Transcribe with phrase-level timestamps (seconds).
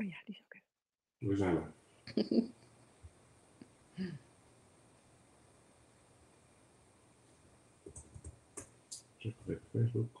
[0.00, 0.60] Oh ja, die is oké.
[1.18, 1.72] We zijn er.
[9.18, 9.34] Check
[9.72, 10.17] Facebook.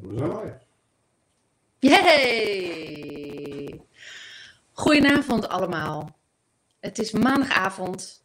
[0.00, 0.58] We zijn live.
[1.78, 3.80] Yay!
[4.72, 6.18] Goedenavond allemaal.
[6.80, 8.24] Het is maandagavond,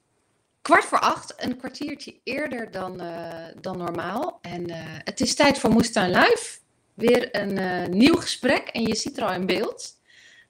[0.62, 4.40] kwart voor acht, een kwartiertje eerder dan, eh, dan normaal.
[4.42, 6.58] En eh, het is tijd voor Moestuin Live.
[6.94, 9.94] Weer een eh, nieuw gesprek en je ziet er al in beeld.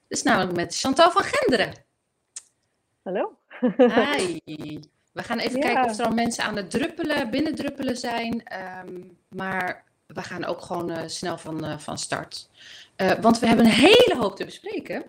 [0.08, 1.72] Dus namelijk met Chantal van Genderen.
[3.02, 3.38] Hallo.
[3.76, 4.38] Hi.
[5.12, 5.66] We gaan even Ja.
[5.66, 8.44] kijken of er al mensen aan het druppelen, binnendruppelen zijn.
[8.44, 12.48] Ehm, maar we gaan ook gewoon eh, snel van, eh, van start.
[12.96, 15.04] Eh, want we hebben een hele hoop te bespreken.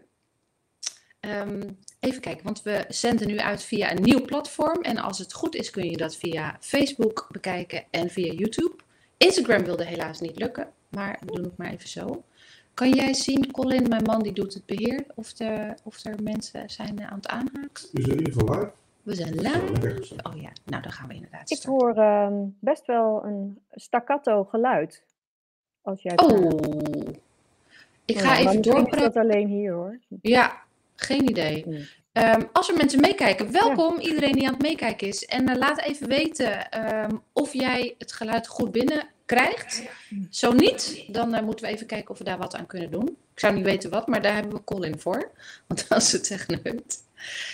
[1.19, 4.81] Ehm, even kijken, want we zenden nu uit via een nieuw platform.
[4.81, 8.75] En als het goed is, kun je dat via Facebook bekijken en via YouTube.
[9.17, 12.23] Instagram wilde helaas niet lukken, maar we doen het maar even zo.
[12.73, 16.69] Kan jij zien, Colin, mijn man die doet het beheer, of, er of er mensen
[16.69, 17.87] zijn aan het aanhaken?
[17.93, 18.71] Zijn in ieder geval live.
[19.07, 20.27] We zijn lekker gezegd.
[20.27, 21.71] Oh ja, nou dan gaan we inderdaad Ik starten.
[21.71, 25.03] hoor ehm, best wel een staccato geluid.
[25.81, 26.31] Als jij praat.
[26.31, 27.15] Oh,
[28.05, 28.99] ik ga ja, even doorpraten.
[28.99, 29.99] dat alleen hier hoor.
[30.21, 30.61] Ja,
[30.95, 31.87] geen idee.
[32.11, 35.25] Ehm, als er mensen meekijken, welkom iedereen die aan het meekijken is.
[35.25, 38.71] En eh, laat even weten ehm, of jij het geluid goed
[39.27, 39.83] binnenkrijgt.
[40.29, 43.07] Zo niet, dan eh, moeten we even kijken of we daar wat aan kunnen doen.
[43.07, 45.31] Ik zou niet weten wat, maar daar hebben we Colin voor.
[45.67, 47.05] Want als het echt.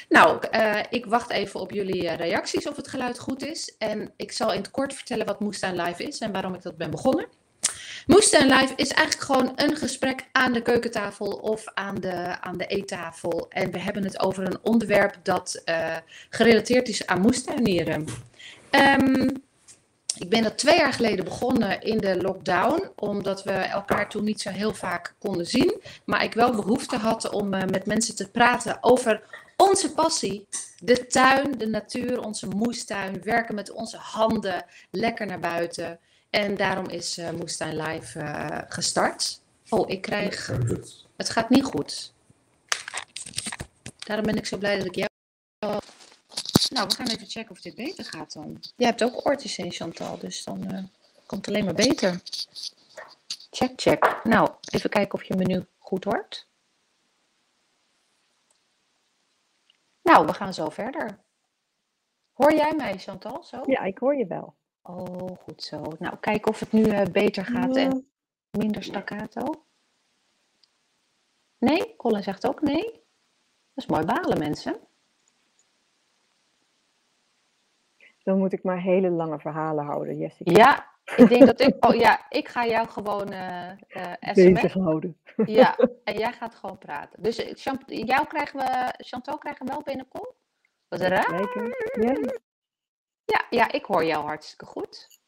[0.09, 3.75] Nou, eh, ik wacht even op jullie eh, reacties of het geluid goed is.
[3.77, 6.77] En ik zal in het kort vertellen wat Moestuin Live is en waarom ik dat
[6.77, 7.27] ben begonnen.
[8.05, 12.65] Moestuin Live is eigenlijk gewoon een gesprek aan de keukentafel of aan de, aan de
[12.65, 13.45] eettafel.
[13.49, 15.63] En we hebben het over een onderwerp dat
[16.29, 18.05] gerelateerd is aan moestuinieren.
[18.69, 19.29] Ehm,
[20.17, 24.41] ik ben dat twee jaar geleden begonnen in de lockdown, omdat we elkaar toen niet
[24.41, 25.81] zo heel vaak konden zien.
[26.05, 29.21] Maar ik wel behoefte had om eh, met mensen te praten over
[29.57, 30.47] onze passie.
[30.79, 35.99] De tuin, de natuur, onze moestuin, werken met onze handen, lekker naar buiten.
[36.29, 39.41] En daarom is eh Moestuin Live eh, gestart.
[39.69, 40.51] Oh, ik krijg...
[41.17, 42.13] Het gaat niet goed.
[43.97, 45.12] Daarom ben ik zo blij dat ik jou...
[46.73, 48.59] Nou, we gaan even checken of dit beter gaat dan.
[48.75, 50.83] Jij hebt ook oortjes in, Chantal, dus dan eh,
[51.25, 52.21] komt het alleen maar beter.
[53.51, 54.19] Check, check.
[54.23, 56.47] Nou, even kijken of je me nu goed hoort.
[60.01, 61.19] Nou, we gaan zo verder.
[62.33, 63.61] Hoor jij mij, Chantal, zo?
[63.65, 64.55] Ja, ik hoor je wel.
[64.81, 65.81] Oh, goed zo.
[65.99, 68.11] Nou, kijk of het nu eh, beter gaat en
[68.51, 69.65] minder staccato.
[71.57, 72.83] Nee, Colin zegt ook nee.
[73.73, 74.79] Dat is mooi balen, mensen.
[78.23, 80.51] Dan moet ik maar hele lange verhalen houden, Jessica.
[80.51, 81.85] Ja, ik denk dat ik...
[81.85, 84.51] Oh ja, ik ga jou gewoon eh eh sms.
[84.51, 85.21] Bezig houden.
[85.45, 87.23] Ja, en jij gaat gewoon praten.
[87.23, 88.93] Dus eh, Chant- jou krijgen we...
[88.97, 90.27] Chantal krijgen we wel binnenkom?
[90.87, 91.41] Wat raar.
[92.01, 92.39] Ja.
[93.25, 95.21] Ja, ja, ik hoor jou hartstikke goed.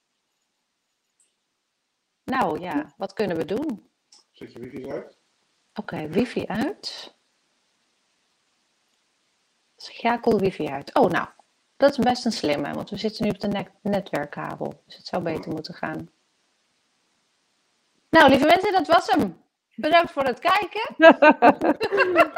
[2.23, 3.89] Nou ja, wat kunnen we doen?
[4.31, 5.17] Zet je wifi uit?
[5.73, 7.15] Oké, wifi uit.
[9.75, 10.95] Schakel wifi uit.
[10.95, 11.27] Oh, nou,
[11.77, 14.81] dat is best een slimme, want we zitten nu op de net- netwerkkabel.
[14.85, 16.09] Dus het zou beter moeten gaan.
[18.09, 19.43] Nou, lieve mensen, dat was hem.
[19.75, 20.95] Bedankt voor het kijken.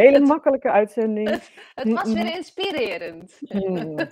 [0.00, 1.28] Hele makkelijke uitzending.
[1.74, 3.38] Het was weer inspirerend.
[3.48, 3.96] Hmm.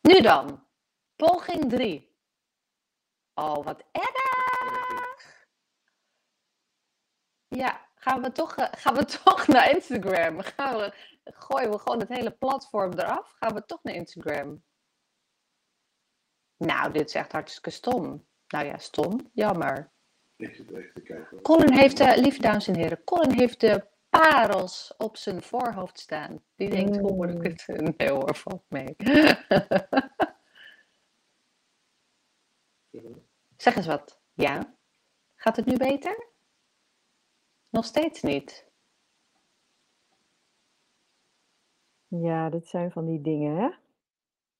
[0.00, 0.66] Nu dan,
[1.16, 2.14] poging 3.
[3.34, 4.55] Oh, wat erg.
[7.56, 10.40] Ja, gaan we toch, eh, gaan we toch naar Instagram?
[10.40, 10.92] Gaan we,
[11.24, 13.34] gooien we gewoon het hele platform eraf?
[13.38, 14.64] Gaan we toch naar Instagram?
[16.56, 18.26] Nou, dit is echt hartstikke stom.
[18.48, 19.30] Nou ja, stom.
[19.32, 19.92] Jammer.
[20.36, 21.42] Ik zit even te kijken.
[21.42, 26.44] Colin heeft, eh lieve dames en heren, Colin heeft de parels op zijn voorhoofd staan.
[26.54, 27.66] Die denkt, hoe ik het?
[27.96, 28.94] Nee hoor, valt mee.
[33.56, 34.20] zeg eens wat.
[34.32, 34.76] Ja?
[35.34, 36.34] Gaat het nu beter?
[37.76, 38.64] Nog steeds niet.
[42.08, 43.68] Ja, dit zijn van die dingen, hè?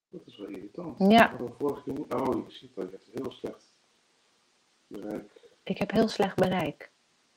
[0.09, 0.99] Dat is wel irritant.
[0.99, 1.37] Ja.
[1.59, 2.91] Vorige keer- Oh, ik zie dat.
[2.91, 3.73] Je hebt heel slecht
[4.87, 5.31] bereik.
[5.63, 6.91] Ik heb heel slecht bereik.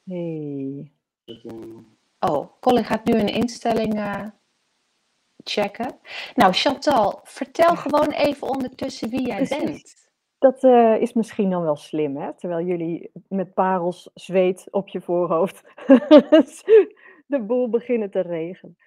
[0.04, 0.92] Hey.
[1.26, 1.86] Setting.
[2.20, 4.26] Oh, Colin gaat nu een instelling eh,
[5.44, 6.00] checken.
[6.36, 9.64] Nou, Chantal, vertel gewoon even ondertussen wie jij Precies.
[9.64, 10.09] bent.
[10.40, 12.34] Dat eh, is misschien dan wel slim, hè?
[12.34, 15.64] Terwijl jullie met parels zweet op je voorhoofd
[17.34, 18.78] de boel beginnen te regelen.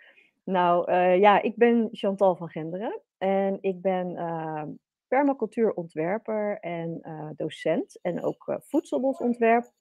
[0.44, 4.62] Nou eh, ja, ik ben Chantal van Genderen en ik ben eh,
[5.08, 7.00] permacultuurontwerper en
[7.37, 9.72] docent en ook voedselbosontwerp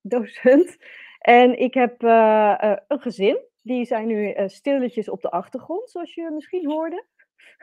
[0.00, 0.76] docent.
[1.18, 6.70] En ik heb een gezin, die zijn nu stilletjes op de achtergrond, zoals je misschien
[6.70, 7.04] hoorde.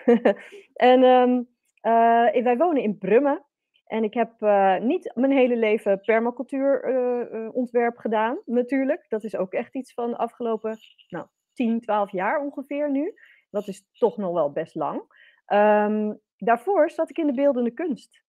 [0.74, 1.42] en ehm,
[1.88, 3.46] eh, wij wonen in Brummen.
[3.88, 9.06] En ik heb eh, niet mijn hele leven permacultuurontwerp gedaan, natuurlijk.
[9.10, 13.14] Dat is ook echt iets van de afgelopen nou, 10, 12 jaar ongeveer nu.
[13.50, 15.02] Dat is toch nog wel best lang.
[15.46, 18.26] Ehm, daarvoor zat ik in de beeldende kunst.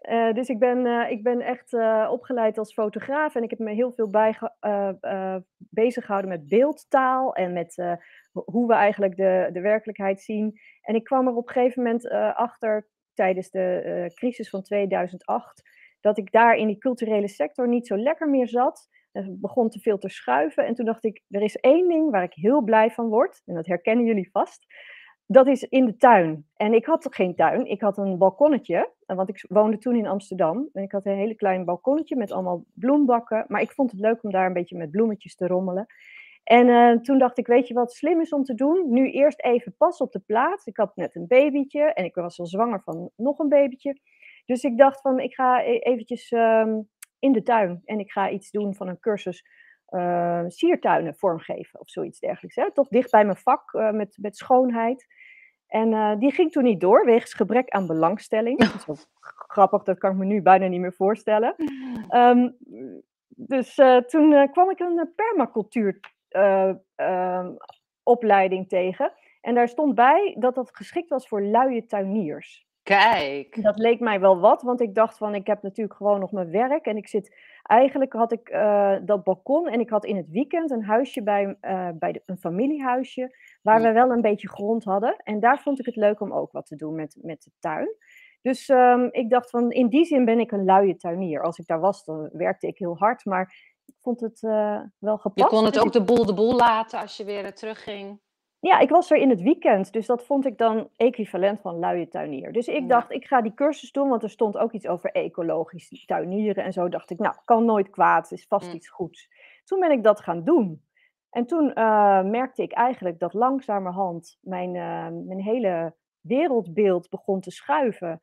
[0.00, 3.58] Eh, dus ik ben, eh, ik ben echt eh, opgeleid als fotograaf en ik heb
[3.58, 7.92] me heel veel eh, eh, bezig gehouden met beeldtaal en met eh,
[8.32, 10.60] ho- hoe we eigenlijk de, de werkelijkheid zien.
[10.82, 14.62] En ik kwam er op een gegeven moment eh, achter tijdens de eh, crisis van
[14.62, 15.62] 2008
[16.00, 18.88] dat ik daar in die culturele sector niet zo lekker meer zat.
[19.12, 22.22] Het begon te veel te schuiven en toen dacht ik, er is één ding waar
[22.22, 24.66] ik heel blij van word en dat herkennen jullie vast.
[25.28, 26.46] Dat is in de tuin.
[26.56, 27.66] En ik had geen tuin.
[27.66, 28.92] Ik had een balkonnetje.
[29.06, 30.68] eh, Want ik woonde toen in Amsterdam.
[30.72, 33.44] En ik had een hele klein balkonnetje met allemaal bloembakken.
[33.48, 35.86] Maar ik vond het leuk om daar een beetje met bloemetjes te rommelen.
[36.46, 38.90] En eh, toen dacht ik, weet je wat slim is om te doen?
[38.90, 40.66] Nu eerst even pas op de plaats.
[40.66, 44.00] Ik had net een babytje en ik was al zwanger van nog een babytje.
[44.44, 46.80] Dus ik dacht van, ik ga e- eventjes ehm,
[47.18, 47.82] in de tuin.
[47.84, 49.44] En ik ga iets doen van een cursus
[49.86, 52.56] eh, siertuinen vormgeven of zoiets dergelijks.
[52.56, 52.72] Hè?
[52.72, 55.06] Toch dicht bij mijn vak eh, met, met schoonheid.
[55.66, 58.58] En die ging toen niet door, wegens gebrek aan belangstelling.
[58.58, 58.96] Dat is wel
[59.48, 61.54] grappig, dat kan ik me nu bijna niet meer voorstellen.
[62.08, 62.50] Ehm,
[63.28, 63.74] dus
[64.06, 66.00] toen kwam ik een permacultuur
[68.02, 69.12] opleiding tegen.
[69.40, 72.64] En daar stond bij dat dat geschikt was voor luie tuiniers.
[72.82, 73.62] Kijk.
[73.62, 76.50] Dat leek mij wel wat, want ik dacht van ik heb natuurlijk gewoon nog mijn
[76.50, 80.30] werk en ik zit eigenlijk had ik eh, dat balkon en ik had in het
[80.30, 83.86] weekend een huisje bij, eh, bij de- een familiehuisje waar Ja.
[83.86, 86.66] we wel een beetje grond hadden en daar vond ik het leuk om ook wat
[86.66, 87.88] te doen met, met de tuin.
[88.42, 91.42] Dus ehm, ik dacht van in die zin ben ik een luie tuinier.
[91.42, 93.74] Als ik daar was, dan werkte ik heel hard, maar
[94.06, 95.50] vond het eh, wel gepast.
[95.50, 98.20] Je kon het ook de boel de boel laten als je weer eh, terugging.
[98.60, 102.08] ja, ik was er in het weekend, dus dat vond ik dan equivalent van luie
[102.08, 102.52] tuinier.
[102.52, 102.86] Dus ik Ja.
[102.86, 106.72] dacht, ik ga die cursus doen, want er stond ook iets over ecologisch tuinieren en
[106.72, 106.88] zo.
[106.88, 108.74] Dacht ik, nou, kan nooit kwaad, is vast Mm.
[108.74, 109.28] iets goeds.
[109.64, 110.84] Toen ben ik dat gaan doen.
[111.30, 114.70] En toen eh, merkte ik eigenlijk dat langzamerhand mijn,
[115.26, 118.20] mijn hele wereldbeeld begon te schuiven.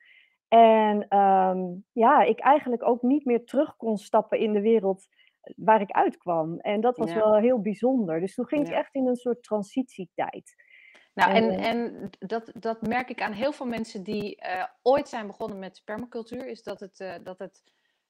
[0.48, 1.60] En ehm,
[1.92, 5.08] ja, ik eigenlijk ook niet meer terug kon stappen in de wereld
[5.56, 6.60] waar ik uitkwam.
[6.60, 7.16] En dat was Ja.
[7.20, 8.20] wel heel bijzonder.
[8.20, 8.78] Dus toen ging ik Ja.
[8.78, 10.56] echt in een soort transitietijd.
[11.14, 11.66] Nou, en, Eh.
[11.68, 15.82] en dat, dat merk ik aan heel veel mensen die eh, ooit zijn begonnen met
[15.86, 17.64] permacultuur, is dat het, eh, dat het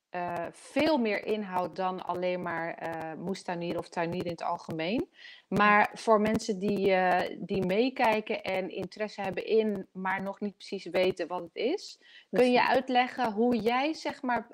[0.09, 5.09] eh, veel meer inhoudt dan alleen maar eh moestuinieren of tuinieren in het algemeen.
[5.47, 10.85] Maar voor mensen die, eh, die meekijken en interesse hebben in, maar nog niet precies
[10.85, 14.47] weten wat het is, kun je uitleggen hoe jij, zeg maar,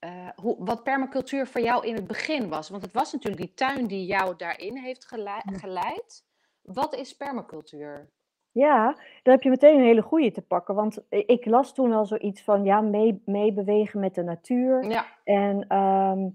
[0.00, 2.68] eh, hoe, wat permacultuur voor jou in het begin was?
[2.68, 5.04] Want het was natuurlijk die tuin die jou daarin heeft
[5.44, 6.24] geleid.
[6.62, 8.10] Wat is permacultuur?
[8.52, 10.74] Ja, daar heb je meteen een hele goeie te pakken.
[10.74, 14.84] Want ik las toen al zoiets van ja, mee, meebewegen met de natuur.
[14.84, 16.28] Ja, En ehm,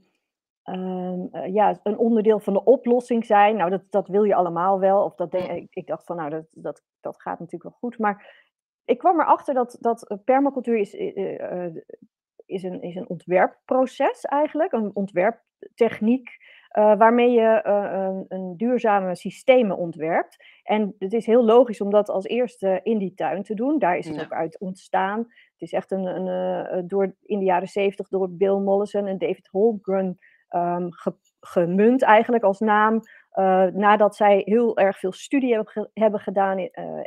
[0.64, 3.56] ehm, eh, ja, een onderdeel van de oplossing zijn.
[3.56, 5.04] Nou, dat, dat wil je allemaal wel.
[5.04, 7.98] Of dat denk, ik, dacht van nou, dat, dat, dat gaat natuurlijk wel goed.
[7.98, 8.44] Maar
[8.86, 11.66] ik kwam erachter dat, dat permacultuur is, eh,
[12.46, 14.72] is, een, is een ontwerpproces eigenlijk.
[14.72, 16.30] Een ontwerptechniek.
[16.70, 20.44] eh, waarmee je eh, een, een duurzame systemen ontwerpt.
[20.64, 23.80] En het is heel logisch om dat als eerste in die tuin te doen.
[23.80, 24.24] Daar is het Ja.
[24.24, 25.20] ook uit ontstaan.
[25.20, 26.28] Het is echt een, een,
[26.68, 30.18] eh, door, in de jaren zeventig door Bill Mollison en David Holmgren
[30.90, 33.00] ge- gemunt eigenlijk als naam.
[33.74, 36.58] nadat zij heel erg veel studie hebben, ge- hebben gedaan,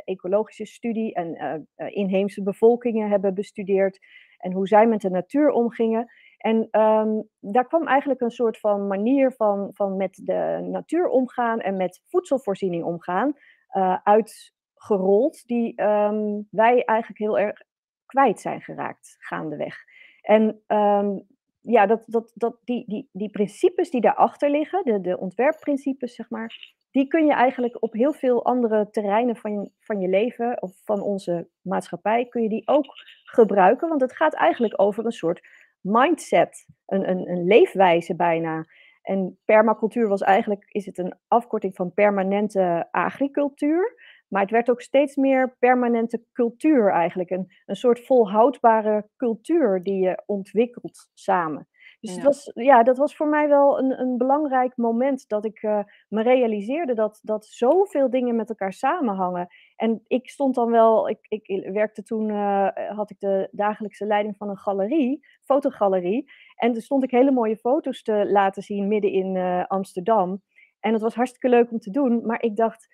[0.05, 3.99] ecologische studie en inheemse bevolkingen hebben bestudeerd
[4.39, 6.11] en hoe zij met de natuur omgingen.
[6.37, 11.59] En ehm, daar kwam eigenlijk een soort van manier van, van met de natuur omgaan
[11.59, 13.33] en met voedselvoorziening omgaan
[13.67, 17.61] eh, uitgerold, die ehm, wij eigenlijk heel erg
[18.05, 19.77] kwijt zijn geraakt gaandeweg.
[20.21, 21.19] En ehm,
[21.61, 26.29] ja, dat, dat, dat, die, die, die principes die daarachter liggen, de, de ontwerpprincipes, zeg
[26.29, 30.71] maar, die kun je eigenlijk op heel veel andere terreinen van van je leven of
[30.83, 32.85] van onze maatschappij, kun je die ook
[33.23, 33.89] gebruiken.
[33.89, 35.47] Want het gaat eigenlijk over een soort
[35.81, 38.65] mindset, een, een, een leefwijze bijna.
[39.01, 44.07] En permacultuur was eigenlijk, is het een afkorting van permanente agricultuur.
[44.27, 47.29] Maar het werd ook steeds meer permanente cultuur eigenlijk.
[47.29, 51.67] Een, een soort volhoudbare cultuur die je ontwikkelt samen.
[51.99, 52.15] Dus Ja.
[52.15, 55.79] het was, ja, dat was voor mij wel een, een belangrijk moment dat ik eh,
[56.07, 59.47] me realiseerde dat, dat zoveel dingen met elkaar samenhangen.
[59.75, 64.37] En ik stond dan wel, ik, ik werkte toen, eh, had ik de dagelijkse leiding
[64.37, 66.31] van een galerie, fotogalerie.
[66.55, 70.41] En toen stond ik hele mooie foto's te laten zien midden in eh, Amsterdam.
[70.79, 72.25] En het was hartstikke leuk om te doen.
[72.25, 72.87] Maar ik dacht,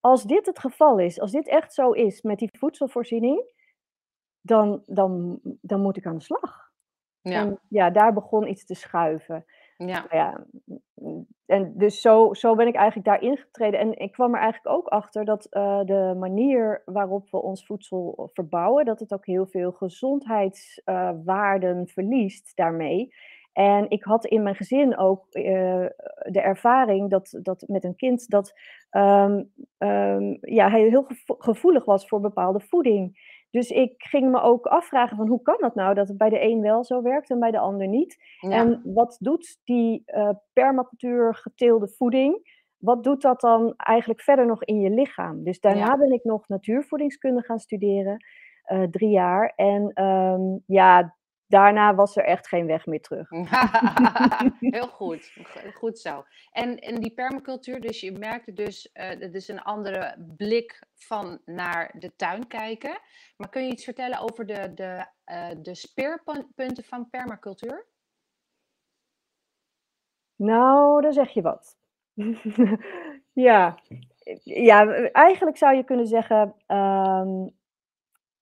[0.00, 3.52] als dit het geval is, als dit echt zo is met die voedselvoorziening,
[4.40, 6.63] dan, dan, dan moet ik aan de slag.
[7.30, 9.44] Ja, En ja, daar begon iets te schuiven.
[9.76, 9.86] ja.
[9.86, 10.44] Nou ja,
[10.94, 13.80] mm, en dus zo, zo ben ik eigenlijk daarin getreden.
[13.80, 18.30] En ik kwam er eigenlijk ook achter dat eh, de manier waarop we ons voedsel
[18.32, 23.14] verbouwen, dat het ook heel veel gezondheidswaarden verliest daarmee.
[23.52, 25.42] En ik had in mijn gezin ook eh,
[26.30, 28.52] de ervaring dat, dat met een kind dat
[28.90, 29.42] ehm,
[29.78, 33.32] ehm, ja, hij heel gevo- gevoelig was voor bepaalde voeding.
[33.54, 36.42] Dus ik ging me ook afvragen van hoe kan dat nou dat het bij de
[36.42, 38.16] een wel zo werkt en bij de ander niet?
[38.40, 38.50] Ja.
[38.50, 42.62] En wat doet die eh, permacultuur geteelde voeding?
[42.78, 45.44] Wat doet dat dan eigenlijk verder nog in je lichaam?
[45.44, 45.96] Dus daarna Ja.
[45.96, 48.24] ben ik nog natuurvoedingskunde gaan studeren,
[48.64, 49.52] eh, drie jaar.
[49.56, 53.30] En ehm, ja, daarna was er echt geen weg meer terug.
[54.60, 56.24] Heel goed, Go- goed zo.
[56.52, 61.94] En, en die permacultuur, dus je merkte dus, het is een andere blik van naar
[61.98, 62.98] de tuin kijken.
[63.36, 67.86] Maar kun je iets vertellen over de, de, eh, de speerpunten van permacultuur?
[70.36, 71.76] Nou, daar zeg je wat.
[73.32, 73.78] ja.
[74.42, 77.46] ja, eigenlijk zou je kunnen zeggen, ehm,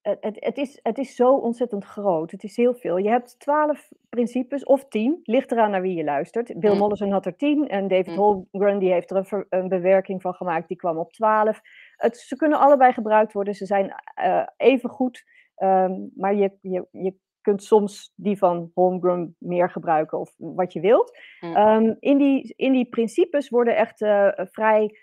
[0.03, 2.31] het, het, is, het is zo ontzettend groot.
[2.31, 2.97] Het is heel veel.
[2.97, 6.59] Je hebt twaalf principes of tien, ligt eraan naar wie je luistert.
[6.59, 6.77] Bill Mm.
[6.77, 8.17] Mollison had er tien en David Mm.
[8.17, 11.61] Holmgren die heeft er een, ver- een bewerking van gemaakt, die kwam op twaalf.
[11.95, 15.23] Het, ze kunnen allebei gebruikt worden, ze zijn eh, even goed,
[15.55, 20.79] ehm, maar je, je, je kunt soms die van Holmgren meer gebruiken of wat je
[20.79, 21.17] wilt.
[21.39, 21.55] Mm.
[21.55, 24.97] Ehm, in, die, in die principes worden echt eh, vrij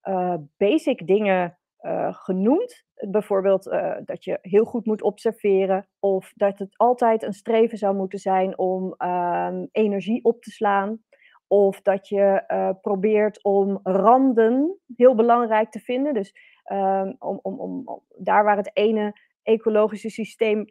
[0.00, 2.84] eh, basic dingen eh, genoemd.
[2.94, 7.94] Bijvoorbeeld eh, dat je heel goed moet observeren of dat het altijd een streven zou
[7.96, 10.98] moeten zijn om ehm, energie op te slaan.
[11.46, 16.14] Of dat je eh, probeert om randen heel belangrijk te vinden.
[16.14, 20.64] Dus ehm, om, om, om, daar waar het ene ecologische systeem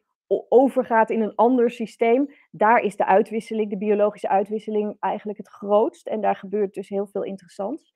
[0.49, 6.07] overgaat in een ander systeem, daar is de uitwisseling, de biologische uitwisseling eigenlijk het grootst.
[6.07, 7.93] En daar gebeurt dus heel veel interessants.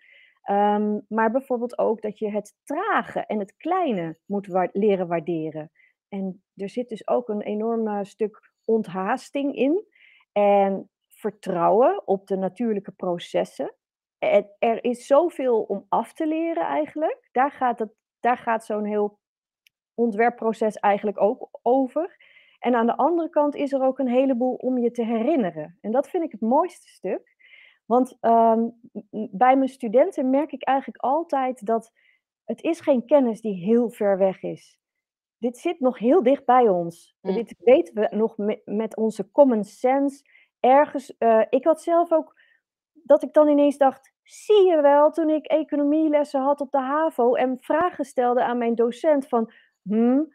[0.49, 5.71] Ehm, maar bijvoorbeeld ook dat je het trage en het kleine moet leren waarderen.
[6.07, 9.85] En er zit dus ook een enorm stuk onthaasting in.
[10.31, 13.75] En vertrouwen op de natuurlijke processen.
[14.17, 17.29] Er, er is zoveel om af te leren eigenlijk.
[17.31, 17.85] Daar gaat,
[18.19, 19.19] daar gaat zo'n heel
[19.93, 22.17] ontwerpproces eigenlijk ook over.
[22.59, 25.77] En aan de andere kant is er ook een heleboel om je te herinneren.
[25.81, 27.37] En dat vind ik het mooiste stuk.
[27.89, 28.69] Want ehm,
[29.31, 31.91] bij mijn studenten merk ik eigenlijk altijd dat
[32.45, 34.79] het is geen kennis die heel ver weg is.
[35.37, 37.15] Dit zit nog heel dicht bij ons.
[37.21, 37.33] Mm.
[37.33, 40.23] Dit weten we nog met, met onze common sense.
[40.59, 42.39] Ergens, eh, ik had zelf ook
[42.93, 47.33] dat ik dan ineens dacht, zie je wel, toen ik economielessen had op de HAVO
[47.33, 50.33] en vragen stelde aan mijn docent van, hmm,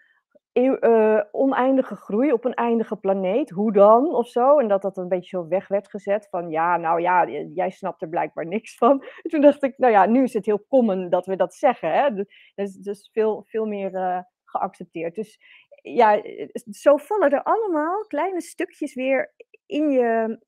[0.54, 4.58] eeuw- eh, oneindige groei op een eindige planeet, hoe dan, of zo.
[4.58, 8.02] En dat dat een beetje zo weg werd gezet van, ja, nou ja, jij snapt
[8.02, 9.02] er blijkbaar niks van.
[9.22, 11.92] En toen dacht ik, nou ja, nu is het heel common dat we dat zeggen,
[11.92, 12.24] hè.
[12.54, 15.14] Dus, dus, veel, veel meer eh, geaccepteerd.
[15.14, 15.38] Dus
[15.82, 19.34] ja, eh, zo vallen er allemaal kleine stukjes weer
[19.66, 20.38] in je,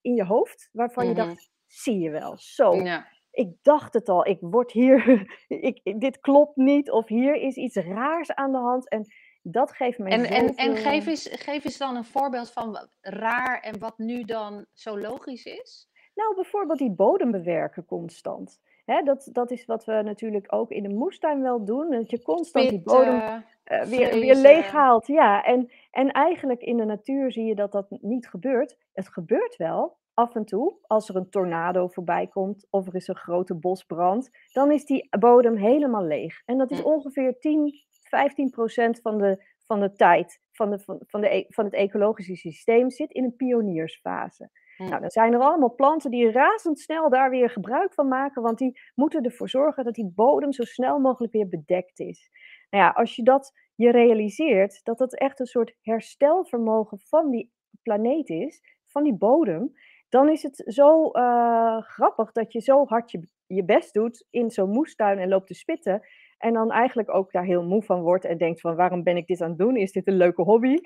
[0.00, 1.26] in je hoofd, waarvan je Mhm.
[1.26, 3.06] dacht, zie je wel, zo Ja.
[3.30, 5.04] ik dacht het al, ik word hier,
[5.48, 8.88] ik- dit klopt niet, of hier is iets raars aan de hand.
[8.88, 9.04] En
[9.46, 12.88] dat geeft mij En, en, en geef, eens, geef eens dan een voorbeeld van wat
[13.00, 15.88] raar en wat nu dan zo logisch is.
[16.14, 18.60] Nou, bijvoorbeeld die bodem bewerken constant.
[18.84, 21.90] Hè, dat, dat is wat we natuurlijk ook in de moestuin wel doen.
[21.90, 24.42] Dat je constant die bodem eh, weer, weer vlezen.
[24.42, 25.06] leeg haalt.
[25.06, 28.76] Ja, en, en eigenlijk in de natuur zie je dat dat niet gebeurt.
[28.92, 30.74] Het gebeurt wel af en toe.
[30.86, 35.08] Als er een tornado voorbij komt of er is een grote bosbrand, dan is die
[35.18, 36.42] bodem helemaal leeg.
[36.44, 36.86] En dat is Hm.
[36.86, 37.74] ongeveer 10,
[38.14, 41.74] 15 procent van de, van de tijd van, de, van, van, de, e- van het
[41.74, 44.50] ecologische systeem zit in een pioniersfase.
[44.76, 44.88] Hm.
[44.88, 48.80] Nou, dan zijn er allemaal planten die razendsnel daar weer gebruik van maken, want die
[48.94, 52.30] moeten ervoor zorgen dat die bodem zo snel mogelijk weer bedekt is.
[52.70, 57.52] Nou ja, als je dat je realiseert, dat dat echt een soort herstelvermogen van die,
[57.82, 59.72] planeet is, van die bodem,
[60.08, 64.50] dan is het zo uh, grappig dat je zo hard je, je best doet in
[64.50, 66.02] zo'n moestuin en loopt te spitten.
[66.44, 69.26] En dan eigenlijk ook daar heel moe van wordt en denkt van waarom ben ik
[69.26, 69.76] dit aan het doen?
[69.76, 70.76] Is dit een leuke hobby?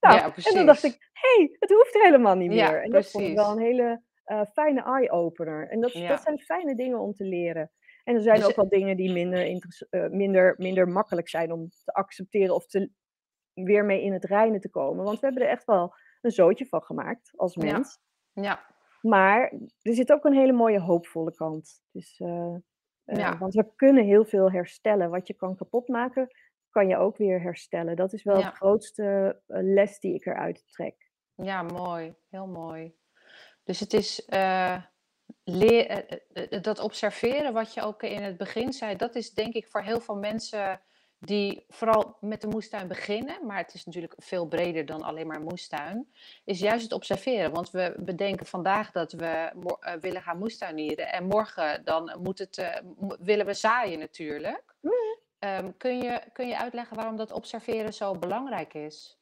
[0.00, 2.82] nou, Ja, en dan dacht ik, hé, hey, het hoeft helemaal niet Ja, meer.
[2.82, 5.68] En dat vond ik wel een hele eh, fijne eye-opener.
[5.68, 7.70] En dat, dat zijn fijne dingen om te leren.
[8.04, 9.60] En er zijn Dus ook wel dingen die minder,
[9.90, 12.90] eh, minder, minder makkelijk zijn om te accepteren of te,
[13.52, 15.04] weer mee in het reinen te komen.
[15.04, 17.98] Want we hebben er echt wel een zootje van gemaakt als mens.
[18.32, 18.66] Ja,
[19.00, 21.82] Maar er zit ook een hele mooie hoopvolle kant.
[21.90, 22.54] Dus, eh,
[23.10, 25.10] eh, ja, want we kunnen heel veel herstellen.
[25.10, 26.28] Wat je kan kapotmaken,
[26.70, 27.96] kan je ook weer herstellen.
[27.96, 31.10] Dat is wel de grootste eh, les die ik eruit trek.
[31.34, 32.14] ja, mooi.
[32.28, 32.94] Heel mooi.
[33.64, 34.26] Dus het is
[35.44, 35.86] leer,
[36.32, 39.82] eh, dat observeren, wat je ook in het begin zei, dat is denk ik voor
[39.82, 40.80] heel veel mensen
[41.20, 45.40] die vooral met de moestuin beginnen, maar het is natuurlijk veel breder dan alleen maar
[45.40, 46.12] moestuin,
[46.44, 47.52] is juist het observeren.
[47.52, 49.26] Want we bedenken vandaag dat we
[49.80, 52.76] eh, willen gaan moestuinieren en morgen dan moet het, eh,
[53.20, 54.74] willen we zaaien natuurlijk.
[54.80, 54.92] Mm.
[55.38, 59.18] Ehm, kun je, kun je uitleggen waarom dat observeren zo belangrijk is?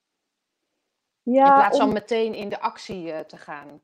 [1.24, 3.82] In Ja, plaats van om, meteen in de actie eh, te gaan.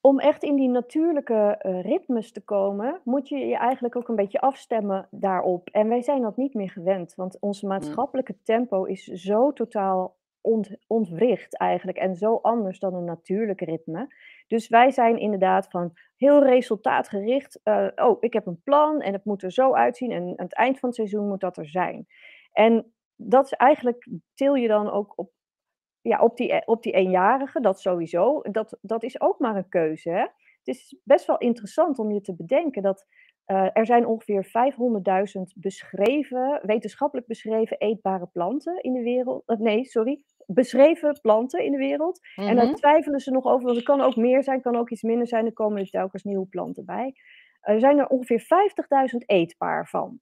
[0.00, 4.16] Om echt in die natuurlijke eh, ritmes te komen, moet je je eigenlijk ook een
[4.16, 5.68] beetje afstemmen daarop.
[5.68, 7.72] En wij zijn dat niet meer gewend, want onze Hm.
[7.72, 14.14] maatschappelijke tempo is zo totaal ont, ontwricht eigenlijk en zo anders dan een natuurlijk ritme.
[14.46, 17.60] Dus wij zijn inderdaad van heel resultaatgericht.
[17.62, 20.54] eh, oh, ik heb een plan en het moet er zo uitzien en aan het
[20.54, 22.06] eind van het seizoen moet dat er zijn.
[22.52, 25.30] En dat is eigenlijk, til je dan ook op
[26.02, 28.40] ja, op die, e- op die eenjarige, dat sowieso.
[28.42, 30.10] Dat, dat is ook maar een keuze.
[30.10, 30.20] Hè?
[30.20, 33.06] Het is best wel interessant om je te bedenken dat
[33.44, 34.44] eh, er zijn ongeveer
[35.36, 39.42] 500.000 beschreven, wetenschappelijk beschreven eetbare planten in de wereld.
[39.46, 42.20] eh, nee, sorry, beschreven planten in de wereld.
[42.34, 42.74] En daar Mhm.
[42.74, 45.46] twijfelen ze nog over, want er kan ook meer zijn, kan ook iets minder zijn.
[45.46, 47.12] Er komen er telkens nieuwe planten bij.
[47.60, 50.20] Er zijn er ongeveer 50.000 eetbaar van.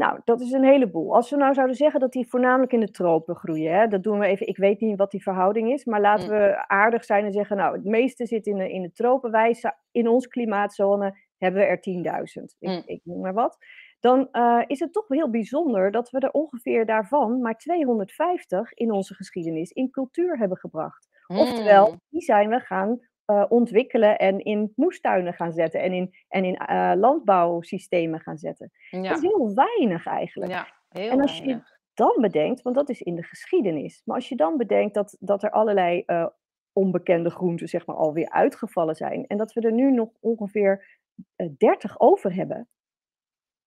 [0.00, 1.14] Nou, dat is een heleboel.
[1.14, 4.18] Als we nou zouden zeggen dat die voornamelijk in de tropen groeien, hè, dat doen
[4.18, 4.46] we even.
[4.46, 6.38] Ik weet niet wat die verhouding is, maar laten Mm.
[6.38, 9.30] we aardig zijn en zeggen, nou, het meeste zit in de, in de tropen.
[9.30, 9.56] Wij,
[9.90, 12.56] in ons klimaatzone hebben we er 10.000.
[12.58, 12.82] Ik, Mm.
[12.84, 13.58] ik noem maar wat.
[14.00, 18.90] Dan eh, is het toch heel bijzonder dat we er ongeveer daarvan maar 250 in
[18.92, 21.08] onze geschiedenis in cultuur hebben gebracht.
[21.26, 22.00] Oftewel, Mm.
[22.08, 22.98] die zijn we gaan
[23.30, 28.70] eh, ontwikkelen en in moestuinen gaan zetten en in, en in eh, landbouwsystemen gaan zetten.
[28.90, 30.52] Dat is heel weinig eigenlijk.
[30.52, 31.78] ja, heel En als je weinig.
[31.94, 35.42] dan bedenkt, want dat is in de geschiedenis, maar als je dan bedenkt dat, dat
[35.42, 36.26] er allerlei eh,
[36.72, 40.98] onbekende groenten zeg maar alweer uitgevallen zijn en dat we er nu nog ongeveer
[41.36, 42.68] eh, 30 over hebben,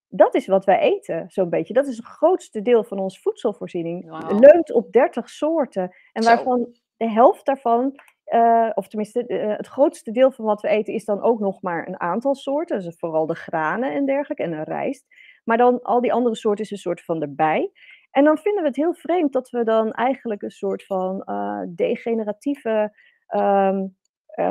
[0.08, 1.74] dat is wat wij eten, zo'n beetje.
[1.74, 4.10] Dat is het grootste deel van onze voedselvoorziening.
[4.40, 5.94] Leunt op 30 soorten.
[6.12, 6.28] En Zo.
[6.28, 8.00] waarvan de helft daarvan,
[8.34, 11.62] eh, of tenminste eh, het grootste deel van wat we eten, is dan ook nog
[11.62, 12.82] maar een aantal soorten.
[12.82, 15.06] Dus vooral de granen en dergelijke en de rijst.
[15.44, 17.70] Maar dan al die andere soorten is een soort van erbij.
[18.10, 21.60] En dan vinden we het heel vreemd dat we dan eigenlijk een soort van eh,
[21.68, 23.78] degeneratieve eh,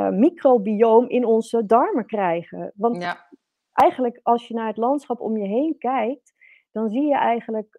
[0.10, 2.72] microbioom in onze darmen krijgen.
[2.76, 3.28] Want Ja,
[3.74, 6.34] eigenlijk als je naar het landschap om je heen kijkt,
[6.72, 7.76] dan zie je eigenlijk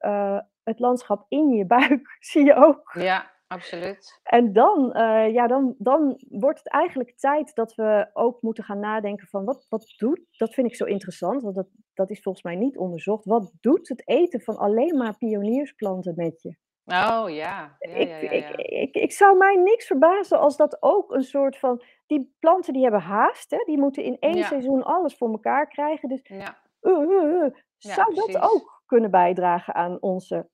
[0.62, 2.92] het landschap in je buik, zie je ook.
[2.92, 4.20] ja, absoluut.
[4.22, 8.80] En dan, eh, ja, dan, dan wordt het eigenlijk tijd dat we ook moeten gaan
[8.80, 12.44] nadenken van wat, wat doet, dat vind ik zo interessant, want dat, dat is volgens
[12.44, 16.56] mij niet onderzocht, wat doet het eten van alleen maar pioniersplanten met je?
[16.86, 18.56] Oh ja, ja, Ik, ja, ja, ik, ja.
[18.56, 22.82] ik, ik zou mij niks verbazen als dat ook een soort van, die planten die
[22.82, 23.58] hebben haast, hè?
[23.64, 27.94] die moeten in één seizoen alles voor elkaar krijgen, dus Ja, uh, uh, uh, Ja,
[27.94, 30.48] zou dat ook kunnen bijdragen aan onze.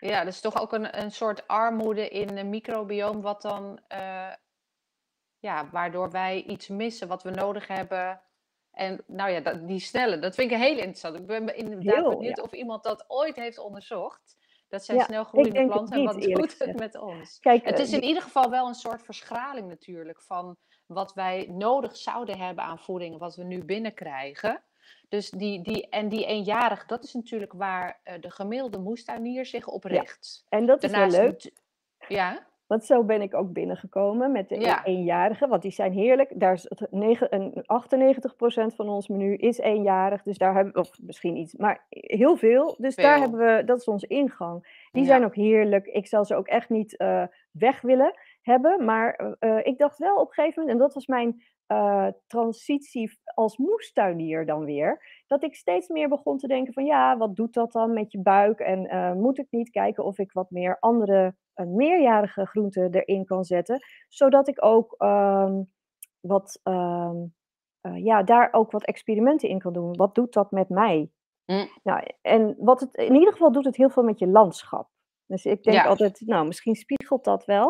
[0.00, 4.32] Ja, dus toch ook een, een soort armoede in een microbioom, wat dan, eh,
[5.38, 8.22] ja, waardoor wij iets missen wat we nodig hebben.
[8.70, 11.16] En nou ja, dat, die snelle, dat vind ik heel interessant.
[11.16, 12.42] Ik ben inderdaad Heel, benieuwd ja.
[12.42, 14.38] of iemand dat ooit heeft onderzocht.
[14.68, 17.38] Dat zijn Ja, snel groeiende planten en wat doet het met ons?
[17.38, 21.46] Kijk, Het eh, is in ieder geval wel een soort verschraling natuurlijk van wat wij
[21.46, 24.64] nodig zouden hebben aan voeding, wat we nu binnenkrijgen.
[25.08, 29.66] Dus die, die, en die eenjarig, dat is natuurlijk waar eh, de gemiddelde moestuinier zich
[29.66, 29.88] op Ja.
[30.00, 30.44] richt.
[30.48, 31.50] en dat is wel leuk,
[32.08, 34.84] ja, want zo ben ik ook binnengekomen met de e- Ja.
[34.84, 36.32] eenjarigen, want die zijn heerlijk.
[36.40, 40.78] Daar is het negen- een 98% van ons menu is eenjarig, dus daar hebben we,
[40.78, 42.74] of misschien iets, maar heel veel.
[42.78, 44.86] Dus daar hebben we, dat is onze ingang.
[44.92, 45.08] Die Ja.
[45.08, 45.86] zijn ook heerlijk.
[45.86, 50.16] Ik zal ze ook echt niet eh, weg willen hebben, maar eh, ik dacht wel
[50.16, 55.42] op een gegeven moment, en dat was mijn eh, transitie als moestuinier dan weer, dat
[55.42, 58.60] ik steeds meer begon te denken van ja, wat doet dat dan met je buik?
[58.60, 63.24] En eh, moet ik niet kijken of ik wat meer andere uh, meerjarige groenten erin
[63.24, 65.62] kan zetten, zodat ik ook ehm,
[66.20, 67.16] wat, ehm,
[67.94, 69.96] ja, daar ook wat experimenten in kan doen.
[69.96, 71.10] Wat doet dat met mij?
[71.46, 71.68] Mm.
[71.82, 74.88] Nou, en wat het, in ieder geval doet het heel veel met je landschap.
[75.26, 75.84] Dus ik denk Ja.
[75.84, 77.66] altijd, nou, misschien spiegelt dat wel.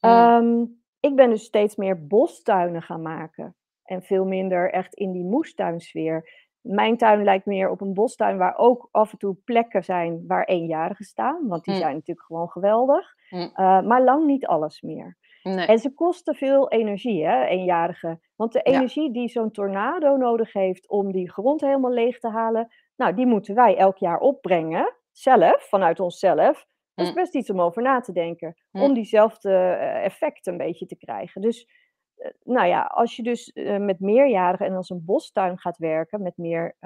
[0.00, 0.10] Mm.
[0.10, 0.64] Ehm,
[1.00, 3.54] ik ben dus steeds meer bostuinen gaan maken.
[3.84, 6.44] En veel minder echt in die moestuinsfeer.
[6.60, 10.44] Mijn tuin lijkt meer op een bostuin waar ook af en toe plekken zijn waar
[10.44, 11.46] eenjarigen staan.
[11.48, 11.80] Want die Mm.
[11.80, 13.14] zijn natuurlijk gewoon geweldig.
[13.30, 13.50] Mm.
[13.54, 15.16] Eh, maar lang niet alles meer.
[15.42, 15.66] Nee.
[15.66, 18.20] En ze kosten veel energie, hè, eenjarigen.
[18.36, 18.72] Want de Ja.
[18.72, 23.26] energie die zo'n tornado nodig heeft om die grond helemaal leeg te halen, nou, die
[23.26, 26.66] moeten wij elk jaar opbrengen, zelf, vanuit onszelf.
[26.96, 27.20] Dat is Mm.
[27.20, 28.82] best iets om over na te denken, Mm.
[28.82, 31.40] om diezelfde eh, effecten een beetje te krijgen.
[31.40, 31.68] Dus,
[32.16, 36.22] eh, nou ja, als je dus eh, met meerjarigen en als een bostuin gaat werken,
[36.22, 36.76] met meer,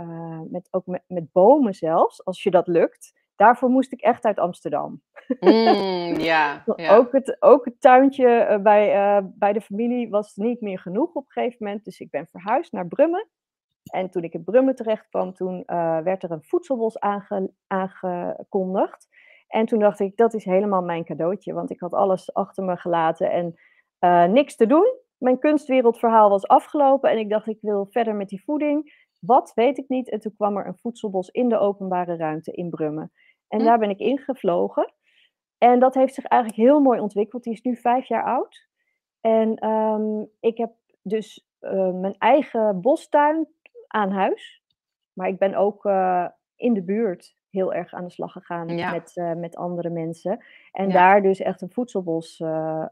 [0.51, 4.39] met, ook met, met bomen zelfs, als je dat lukt, daarvoor moest ik echt uit
[4.39, 5.03] Amsterdam.
[5.41, 6.97] Mm, ja, ja.
[6.97, 11.33] Ook, het, ook het tuintje bij, bij de familie was niet meer genoeg op een
[11.33, 11.85] gegeven moment.
[11.85, 13.29] Dus ik ben verhuisd naar Brummen.
[13.93, 15.63] En toen ik in Brummen terecht kwam, toen
[16.05, 19.09] werd er een voedselbos aange- aangekondigd.
[19.51, 21.53] En toen dacht ik, dat is helemaal mijn cadeautje.
[21.53, 23.55] Want ik had alles achter me gelaten en
[23.99, 24.99] eh, niks te doen.
[25.19, 29.09] Mijn kunstwereldverhaal was afgelopen en ik dacht, ik wil verder met die voeding.
[29.19, 30.11] Wat, weet ik niet.
[30.11, 33.13] En toen kwam er een voedselbos in de openbare ruimte in Brummen.
[33.49, 33.65] En Hm.
[33.65, 34.95] daar ben ik ingevlogen.
[35.59, 37.43] En dat heeft zich eigenlijk heel mooi ontwikkeld.
[37.43, 38.69] Die is nu vijf jaar oud.
[39.21, 43.49] En ehm, ik heb dus eh, mijn eigen bostuin
[43.87, 44.63] aan huis.
[45.13, 48.91] Maar ik ben ook eh, in de buurt heel erg aan de slag gegaan Ja.
[48.91, 50.45] met, eh, met andere mensen.
[50.73, 50.93] En Ja.
[50.93, 52.87] daar dus echt een voedselbos eh,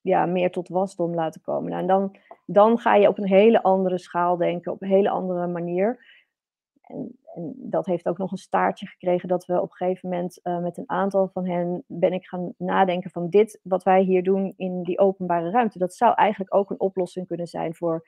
[0.00, 1.70] ja, meer tot wasdom laten komen.
[1.70, 5.08] Nou, en dan, dan ga je op een hele andere schaal denken, op een hele
[5.10, 6.14] andere manier.
[6.80, 10.40] En, en dat heeft ook nog een staartje gekregen dat we op een gegeven moment
[10.42, 14.22] eh, met een aantal van hen ben ik gaan nadenken van dit wat wij hier
[14.22, 15.78] doen in die openbare ruimte.
[15.78, 18.06] Dat zou eigenlijk ook een oplossing kunnen zijn voor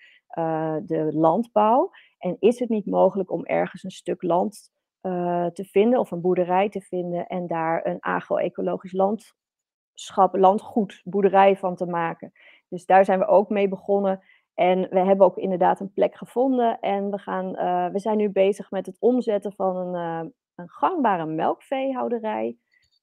[0.82, 1.90] de landbouw.
[2.18, 6.20] En is het niet mogelijk om ergens een stuk land eh, te vinden of een
[6.20, 12.32] boerderij te vinden en daar een agro-ecologisch landschap, landgoed, boerderij van te maken.
[12.68, 14.22] Dus daar zijn we ook mee begonnen.
[14.58, 16.80] En we hebben ook inderdaad een plek gevonden.
[16.80, 20.68] En we, gaan, eh, we zijn nu bezig met het omzetten van een, eh, een
[20.68, 22.56] gangbare melkveehouderij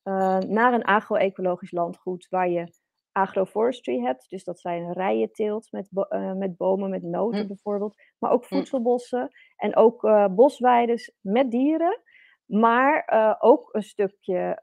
[0.03, 2.73] eh, naar een agro-ecologisch landgoed waar je
[3.15, 4.29] agroforestry hebt.
[4.29, 7.47] Dus dat zijn rijen teelt met, bo- eh, met bomen, met noten Hm.
[7.47, 7.95] bijvoorbeeld.
[8.17, 8.55] Maar ook Hm.
[8.55, 12.01] voedselbossen en ook eh bosweides met dieren.
[12.45, 14.57] Maar eh, ook een stukje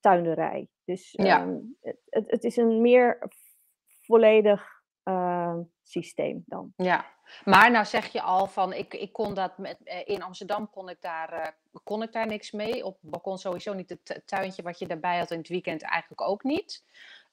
[0.00, 0.68] tuinderij.
[0.84, 1.40] Dus Ja.
[1.40, 3.28] ehm, het, het, is een meer
[4.00, 6.72] volledig eh, systeem dan.
[6.76, 7.04] Ja,
[7.44, 11.00] maar nou zeg je al van ik, ik kon dat met, in Amsterdam kon ik,
[11.00, 12.84] daar, kon ik daar niks mee.
[12.84, 13.88] Op balkon sowieso niet.
[13.88, 16.84] Het tu- tuintje wat je daarbij had in het weekend eigenlijk ook niet.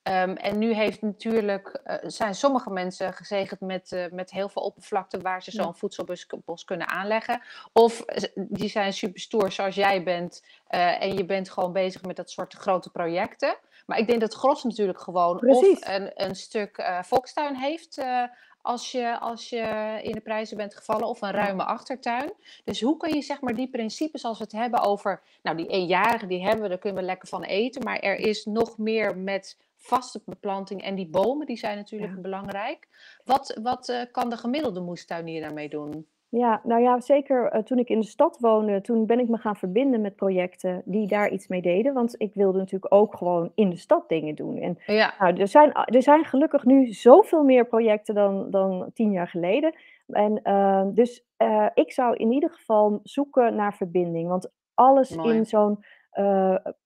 [0.03, 4.61] Ehm, en nu heeft natuurlijk, eh, zijn sommige mensen gezegend met, eh, met heel veel
[4.61, 5.63] oppervlakte waar ze Ja.
[5.63, 7.41] zo'n voedselbos bos kunnen aanleggen.
[7.73, 8.03] Of
[8.35, 12.29] die zijn super stoer zoals jij bent eh, en je bent gewoon bezig met dat
[12.29, 13.55] soort grote projecten.
[13.85, 15.79] Maar ik denk dat Gros natuurlijk gewoon Precies.
[15.79, 18.01] of een, een stuk volkstuin heeft
[18.61, 22.33] als, je, als je in de prijzen bent gevallen of een ruime achtertuin.
[22.63, 25.67] Dus hoe kun je zeg maar die principes als we het hebben over, nou die
[25.67, 27.83] eenjarigen die hebben we, daar kunnen we lekker van eten.
[27.83, 32.21] Maar er is nog meer met vaste beplanting en die bomen, die zijn natuurlijk Ja.
[32.21, 32.87] belangrijk.
[33.25, 36.07] Wat, wat eh, kan de gemiddelde moestuinier daarmee doen?
[36.31, 39.37] Ja, nou ja, zeker eh, toen ik in de stad woonde, toen ben ik me
[39.37, 41.93] gaan verbinden met projecten die daar iets mee deden.
[41.93, 44.57] Want ik wilde natuurlijk ook gewoon in de stad dingen doen.
[44.57, 49.11] En Ja, nou, er, zijn, er zijn gelukkig nu zoveel meer projecten dan, dan tien
[49.11, 49.75] jaar geleden.
[50.07, 54.27] En eh, dus eh, ik zou in ieder geval zoeken naar verbinding.
[54.29, 55.35] Want alles Mooi.
[55.37, 55.85] in zo'n eh,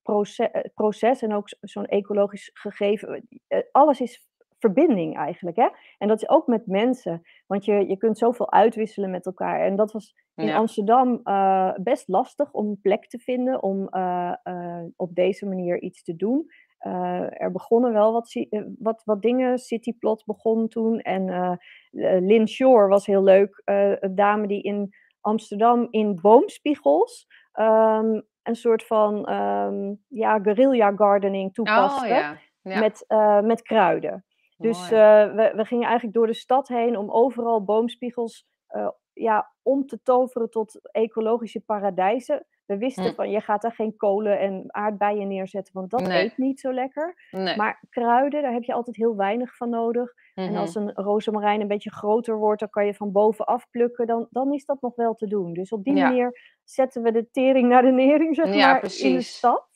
[0.02, 4.28] proces, proces en ook zo- zo'n ecologisch gegeven, eh, alles is
[4.60, 5.58] verbinding eigenlijk.
[5.58, 5.68] Hè?
[5.98, 7.22] En dat is ook met mensen.
[7.48, 9.60] Want je, je kunt zoveel uitwisselen met elkaar.
[9.66, 10.56] En dat was in Ja.
[10.58, 15.82] Amsterdam eh, best lastig om een plek te vinden om eh, eh, op deze manier
[15.82, 16.46] iets te doen.
[16.78, 19.58] Eh, er begonnen wel wat, eh, wat, wat dingen.
[19.58, 21.00] Cityplot begon toen.
[21.00, 23.62] En eh eh, Lynn Shore was heel leuk.
[23.66, 30.92] eh, een dame die in Amsterdam in boomspiegels ehm, een soort van ehm, ja, guerrilla
[30.96, 32.04] gardening toepaste.
[32.04, 32.80] Oh ja, ja.
[32.80, 34.26] Met, eh, met kruiden.
[34.58, 39.52] Dus eh, we, we gingen eigenlijk door de stad heen om overal boomspiegels eh, ja,
[39.62, 42.46] om te toveren tot ecologische paradijzen.
[42.66, 43.14] We wisten Hm.
[43.14, 46.24] van, je gaat daar geen kolen en aardbeien neerzetten, want dat Nee.
[46.24, 47.28] eet niet zo lekker.
[47.32, 47.56] Nee.
[47.58, 50.14] Maar kruiden, daar heb je altijd heel weinig van nodig.
[50.34, 50.60] En Mhm.
[50.60, 54.08] als een rozemarijn een beetje groter wordt, dan kan je van bovenaf plukken.
[54.08, 55.54] Dan, dan is dat nog wel te doen.
[55.54, 56.08] Dus op die Ja.
[56.08, 59.72] manier zetten we de tering naar de nering, zeg Ja, maar, in de stad.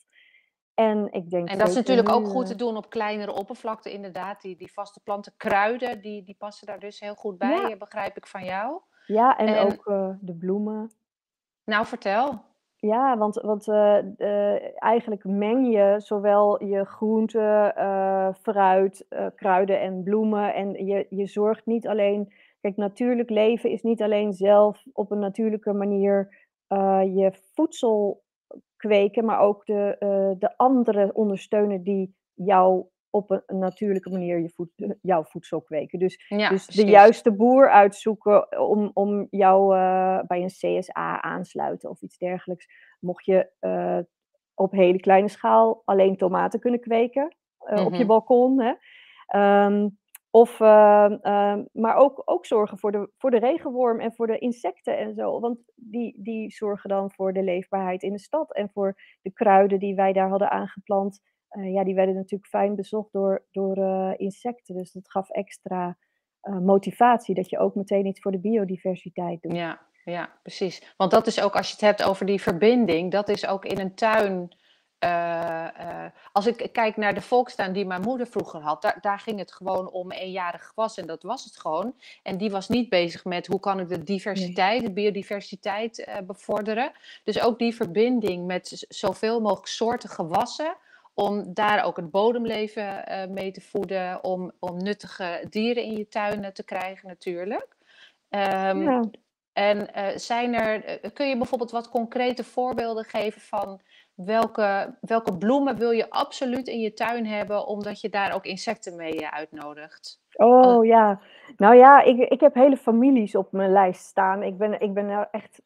[0.74, 3.92] En ik denk En dat is natuurlijk ook goed eh, te doen op kleinere oppervlakte,
[3.92, 4.40] inderdaad.
[4.40, 7.70] Die, die vaste planten, kruiden, die, die passen daar dus heel goed bij, Ja.
[7.70, 8.80] eh, begrijp ik van jou.
[9.08, 10.90] Ja, en, En- ook eh, de bloemen.
[11.64, 12.40] Nou, vertel.
[12.76, 17.74] Ja, want, want eh, eh, eigenlijk meng je zowel je groenten,
[18.40, 20.54] fruit, kruiden en bloemen.
[20.54, 22.32] En je, je zorgt niet alleen.
[22.60, 26.46] Kijk, natuurlijk leven is niet alleen zelf op een natuurlijke manier
[27.14, 28.22] je voedsel
[28.76, 29.96] kweken, maar ook de,
[30.38, 34.70] de anderen ondersteunen die jou op een, natuurlijke manier je voed,
[35.02, 35.98] jouw voedsel kweken.
[35.98, 41.90] Dus Ja, dus de juiste boer uitzoeken om, om jou eh, bij een CSA aansluiten
[41.90, 42.66] of iets dergelijks.
[43.00, 43.98] Mocht je eh,
[44.54, 48.06] op hele kleine schaal alleen tomaten kunnen kweken eh, op je Mhm.
[48.06, 48.60] balkon.
[48.60, 48.72] Hè?
[49.26, 49.88] Ehm,
[50.30, 54.38] of, ehm, ehm, maar ook, ook zorgen voor de, voor de regenworm en voor de
[54.38, 55.40] insecten en zo.
[55.40, 58.54] Want die, die zorgen dan voor de leefbaarheid in de stad.
[58.54, 61.20] En voor de kruiden die wij daar hadden aangeplant.
[61.48, 64.74] Eh, ja, die werden natuurlijk fijn bezocht door, door eh, insecten.
[64.74, 65.96] Dus dat gaf extra
[66.40, 67.34] eh, motivatie.
[67.34, 69.56] Dat je ook meteen iets voor de biodiversiteit doet.
[69.56, 70.94] Ja, ja, precies.
[70.96, 73.78] Want dat is ook, als je het hebt over die verbinding, dat is ook in
[73.78, 74.56] een tuin.
[76.32, 79.52] als ik kijk naar de volkstuin die mijn moeder vroeger had, daar, daar ging het
[79.52, 81.94] gewoon om eenjarig gewas en dat was het gewoon.
[82.22, 86.92] En die was niet bezig met hoe kan ik de diversiteit, de biodiversiteit bevorderen.
[87.24, 90.76] Dus ook die verbinding met zoveel mogelijk soorten gewassen,
[91.18, 96.08] om daar ook het bodemleven eh, mee te voeden, om, om nuttige dieren in je
[96.08, 97.76] tuinen te krijgen natuurlijk.
[98.28, 99.04] Ehm, Ja.
[99.52, 103.80] en eh, zijn er, eh, kun je bijvoorbeeld wat concrete voorbeelden geven van
[104.14, 108.96] welke, welke bloemen wil je absoluut in je tuin hebben, omdat je daar ook insecten
[108.96, 110.20] mee uitnodigt?
[110.32, 111.20] Oh ja,
[111.56, 114.42] nou ja, ik, ik heb hele families op mijn lijst staan.
[114.42, 115.62] Ik ben, ik ben nou echt,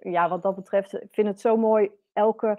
[0.00, 1.90] ja, wat dat betreft, ik vind het zo mooi.
[2.12, 2.58] Elke,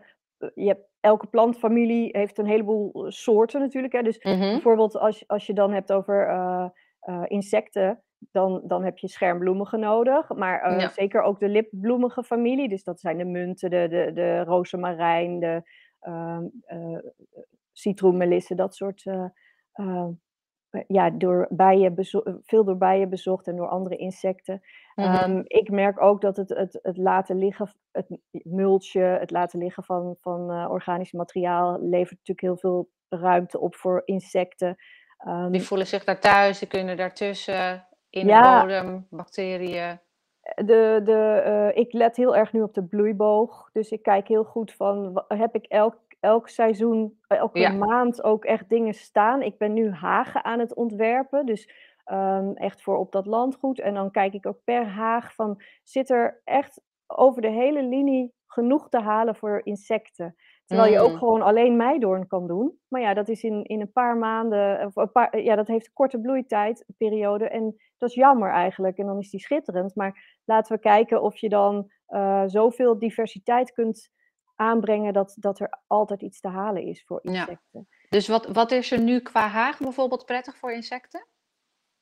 [0.55, 3.93] je hebt, elke plantfamilie heeft een heleboel eh, soorten natuurlijk.
[3.93, 4.01] Hè.
[4.01, 4.39] Dus Mhm.
[4.39, 6.65] bijvoorbeeld als, je- als je dan hebt over eh,
[6.99, 10.29] eh, insecten, dan, dan heb je schermbloemigen nodig.
[10.29, 10.87] Maar Ja.
[10.89, 12.69] zeker ook de lipbloemige familie.
[12.69, 15.61] Dus dat zijn de munten, de, de, de rozemarijn, de
[15.99, 16.97] ehm eh,
[17.71, 19.03] citroenmelissen, dat soort...
[20.87, 21.95] ja, door bijen
[22.43, 24.61] veel door bijen bezocht en door andere insecten.
[24.95, 25.07] Mhm.
[25.07, 29.83] Ehm, ik merk ook dat het, het, het laten liggen, het multje, het laten liggen
[29.83, 34.75] van, van eh, organisch materiaal levert natuurlijk heel veel ruimte op voor insecten.
[35.17, 38.59] Ehm, Die voelen zich daar thuis, die kunnen daartussen, in Ja.
[38.59, 39.99] de bodem, bacteriën.
[40.55, 43.69] de, de, eh, ik let heel erg nu op de bloeiboog.
[43.71, 47.71] Dus ik kijk heel goed van, heb ik elk, elk seizoen, eh, elke Ja.
[47.71, 49.41] maand ook echt dingen staan.
[49.41, 51.69] Ik ben nu hagen aan het ontwerpen, dus
[52.03, 53.79] ehm, echt voor op dat landgoed.
[53.79, 58.33] En dan kijk ik ook per haag van, zit er echt over de hele linie
[58.47, 60.35] genoeg te halen voor insecten?
[60.65, 61.17] Terwijl je ook Mm.
[61.17, 62.79] gewoon alleen meidoorn kan doen.
[62.87, 65.85] Maar ja, dat is in, in een paar maanden, of een paar, ja, dat heeft
[65.85, 67.47] een korte bloeitijd, periode.
[67.47, 68.97] En dat is jammer eigenlijk.
[68.97, 69.95] En dan is die schitterend.
[69.95, 74.09] Maar laten we kijken of je dan eh, zoveel diversiteit kunt
[74.63, 77.31] aanbrengen dat, dat er altijd iets te halen is voor Ja.
[77.31, 77.87] insecten.
[78.09, 81.27] Dus wat, wat is er nu qua haag bijvoorbeeld prettig voor insecten?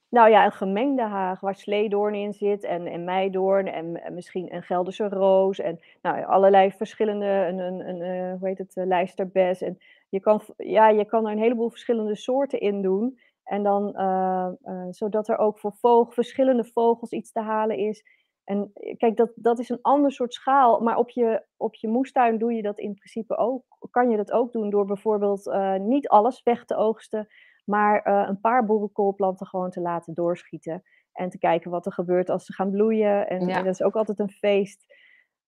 [0.10, 4.54] Nou ja, een gemengde haag waar sleedoorn in zit en, en meidoorn en, en misschien
[4.56, 8.86] een Gelderse roos en nou, allerlei verschillende, een, een, een, eh, hoe heet het, eh,
[8.86, 9.62] lijsterbes.
[9.62, 9.78] En
[10.10, 13.20] je kan, ja, je kan er een heleboel verschillende soorten in doen.
[13.44, 14.48] En dan, eh,
[14.90, 18.04] zodat er ook voor vogel, verschillende vogels iets te halen is.
[18.44, 21.88] En eh, kijk, dat, dat is een ander soort schaal, maar op je, op je
[21.88, 23.64] moestuin doe je dat in principe ook.
[23.92, 27.28] Kan je dat ook doen door bijvoorbeeld eh, niet alles weg te oogsten,
[27.66, 30.84] maar eh, een paar boerenkoolplanten gewoon te laten doorschieten.
[31.12, 33.28] En te kijken wat er gebeurt als ze gaan bloeien.
[33.30, 33.58] En, Ja.
[33.58, 34.86] en dat is ook altijd een feest.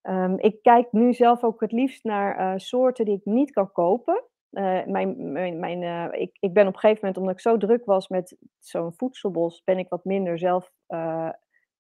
[0.02, 4.24] Ehm, ik kijk nu zelf ook het liefst naar soorten die ik niet kan kopen.
[4.50, 8.08] Mijn, mijn, mijn, ik, ik ben op een gegeven moment, omdat ik zo druk was
[8.08, 10.72] met zo'n voedselbos, ben ik wat minder zelf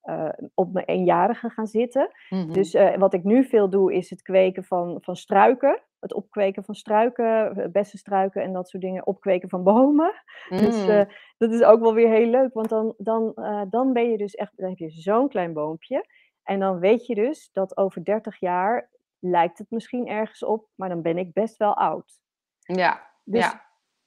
[0.03, 2.09] eh, op mijn eenjarige gaan zitten.
[2.29, 2.51] Mhm.
[2.51, 5.81] Dus eh, wat ik nu veel doe, is het kweken van, van struiken.
[5.99, 9.05] Het opkweken van struiken, eh, bessenstruiken en dat soort dingen.
[9.07, 10.13] Opkweken van bomen.
[10.49, 11.05] Dus Mm.
[11.37, 13.33] dat is ook wel weer heel leuk, want dan, dan,
[13.69, 16.05] dan ben je dus echt, dan heb je zo'n klein boompje.
[16.43, 18.89] En dan weet je dus dat over 30 jaar
[19.19, 22.19] lijkt het misschien ergens op, maar dan ben ik best wel oud.
[22.59, 23.61] ja, Dus ja.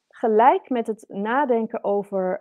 [0.08, 2.40] gelijk met het nadenken over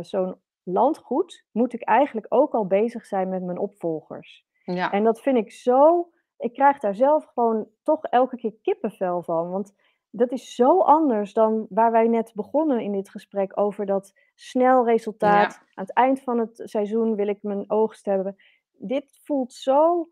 [0.00, 4.44] zo'n landgoed, moet ik eigenlijk ook al bezig zijn met mijn opvolgers.
[4.64, 4.90] ja.
[4.92, 9.50] En dat vind ik zo ik krijg daar zelf gewoon toch elke keer kippenvel van.
[9.50, 9.74] Want
[10.10, 14.86] dat is zo anders dan waar wij net begonnen in dit gesprek over dat snel
[14.86, 15.52] resultaat.
[15.52, 15.58] Ja.
[15.74, 18.36] Aan het eind van het seizoen wil ik mijn oogst hebben.
[18.72, 20.08] Dit voelt zo.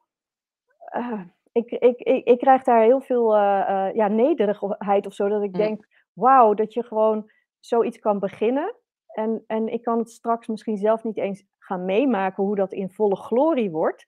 [0.84, 1.20] eh,
[1.52, 5.28] ik, ik, ik, ik krijg daar heel veel eh, eh, ja, nederigheid of zo.
[5.28, 5.58] Dat ik Mm.
[5.58, 8.74] denk, wauw, dat je gewoon zoiets kan beginnen.
[9.12, 12.90] En, en ik kan het straks misschien zelf niet eens gaan meemaken hoe dat in
[12.90, 14.07] volle glorie wordt.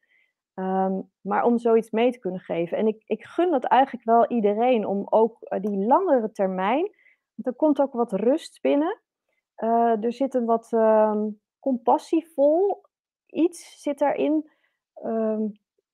[0.54, 2.78] Ehm, maar om zoiets mee te kunnen geven.
[2.78, 6.82] En ik, ik gun dat eigenlijk wel iedereen om ook eh, die langere termijn.
[7.34, 9.00] Want er komt ook wat rust binnen.
[9.54, 11.28] Eh, er zit een wat ehm,
[11.60, 12.82] compassievol
[13.26, 14.50] iets zit daarin.
[14.94, 15.42] Ehm,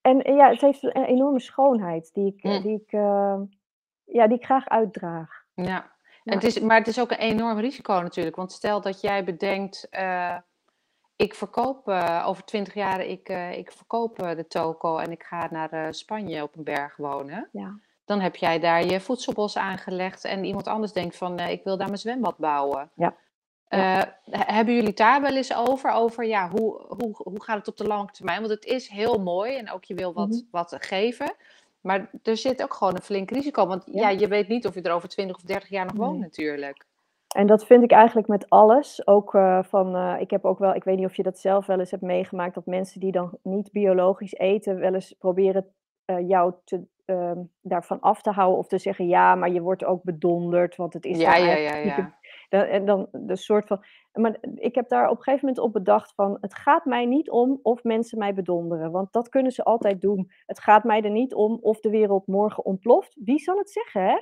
[0.01, 2.61] en ja, het heeft een enorme schoonheid die ik, Mm.
[2.61, 2.91] die ik,
[4.03, 5.43] ja, die ik graag uitdraag.
[5.53, 5.91] Ja.
[6.23, 8.35] En het is, maar het is ook een enorm risico natuurlijk.
[8.35, 10.35] Want stel dat jij bedenkt, eh,
[11.15, 15.47] ik verkoop eh, over twintig jaar, ik, eh, ik verkoop de toko en ik ga
[15.51, 17.49] naar Spanje op een berg wonen.
[17.51, 17.79] Ja.
[18.05, 21.87] Dan heb jij daar je voedselbos aangelegd en iemand anders denkt van, ik wil daar
[21.87, 22.89] mijn zwembad bouwen.
[22.95, 23.15] Ja.
[23.67, 25.91] He- hebben jullie daar wel eens over?
[25.91, 28.39] Over ja, hoe, hoe, hoe gaat het op de lange termijn?
[28.39, 30.39] Want het is heel mooi en ook je wil wat, Mhm.
[30.51, 31.33] wat geven.
[31.81, 33.67] Maar er zit ook gewoon een flink risico.
[33.67, 34.09] Want ja.
[34.09, 34.19] Ja.
[34.19, 36.21] je weet niet of je er over 20 of 30 jaar nog woont Nee.
[36.21, 36.85] natuurlijk.
[37.35, 39.07] En dat vind ik eigenlijk met alles.
[39.07, 41.65] Ook eh, van, eh, ik heb ook wel, ik weet niet of je dat zelf
[41.65, 45.65] wel eens hebt meegemaakt, dat mensen die dan niet biologisch eten, wel eens proberen
[46.05, 49.83] eh, jou te, ehm, daarvan af te houden of te zeggen, ja, maar je wordt
[49.83, 52.17] ook bedonderd, want het is Ja, ja, ja, ja.
[52.51, 53.83] Dan, en dan de soort van.
[54.11, 56.37] Maar ik heb daar op een gegeven moment op bedacht van.
[56.41, 58.91] Het gaat mij niet om of mensen mij bedonderen.
[58.91, 60.31] Want dat kunnen ze altijd doen.
[60.45, 63.17] Het gaat mij er niet om of de wereld morgen ontploft.
[63.23, 64.17] Wie zal het zeggen, hè?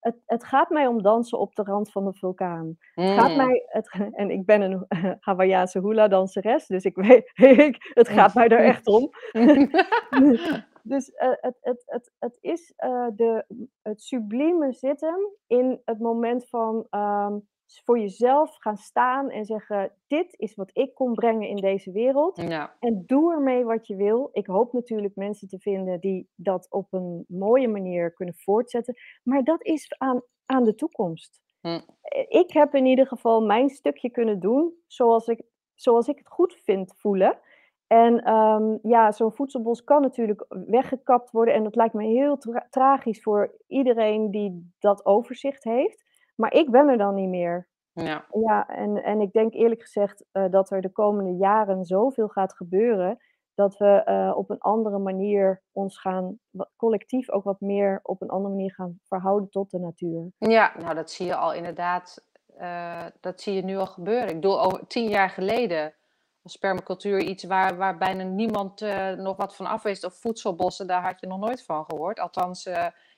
[0.00, 2.76] Het, het gaat mij om dansen op de rand van de vulkaan.
[2.94, 3.36] Het gaat Mm.
[3.36, 4.86] mij, het, en ik ben een
[5.20, 7.30] Hawaïaanse hula-danseres, dus ik weet,
[7.66, 9.10] ik, het gaat mij daar echt om.
[10.84, 13.44] Dus eh, het, het, het, het is eh, de,
[13.82, 17.38] het sublieme zitten in het moment van ehm,
[17.84, 22.36] voor jezelf gaan staan en zeggen: Dit is wat ik kom brengen in deze wereld.
[22.48, 22.76] ja.
[22.80, 24.28] En doe ermee wat je wil.
[24.32, 28.94] Ik hoop natuurlijk mensen te vinden die dat op een mooie manier kunnen voortzetten.
[29.22, 31.40] Maar dat is aan, aan de toekomst.
[31.60, 31.68] Hm.
[32.00, 35.42] Eh, Ik heb in ieder geval mijn stukje kunnen doen zoals ik,
[35.74, 37.38] zoals ik het goed vind voelen.
[37.86, 41.54] En ehm, ja, zo'n voedselbos kan natuurlijk weggekapt worden.
[41.54, 46.10] En dat lijkt me heel tra- tragisch voor iedereen die dat overzicht heeft.
[46.42, 47.68] Maar ik ben er dan niet meer.
[47.92, 48.24] ja.
[48.30, 52.54] Ja, en, en ik denk eerlijk gezegd eh, dat er de komende jaren zoveel gaat
[52.54, 53.18] gebeuren.
[53.54, 56.38] Dat we eh, op een andere manier ons gaan,
[56.76, 60.32] collectief ook wat meer op een andere manier gaan verhouden tot de natuur.
[60.38, 62.24] Ja, nou dat zie je al inderdaad.
[62.56, 64.28] eh, dat zie je nu al gebeuren.
[64.28, 65.94] Ik bedoel, over tien jaar geleden
[66.42, 68.80] was permacultuur iets waar, waar bijna niemand
[69.16, 70.04] nog wat van af wist.
[70.04, 72.20] Of voedselbossen, daar had je nog nooit van gehoord.
[72.20, 72.70] Althans,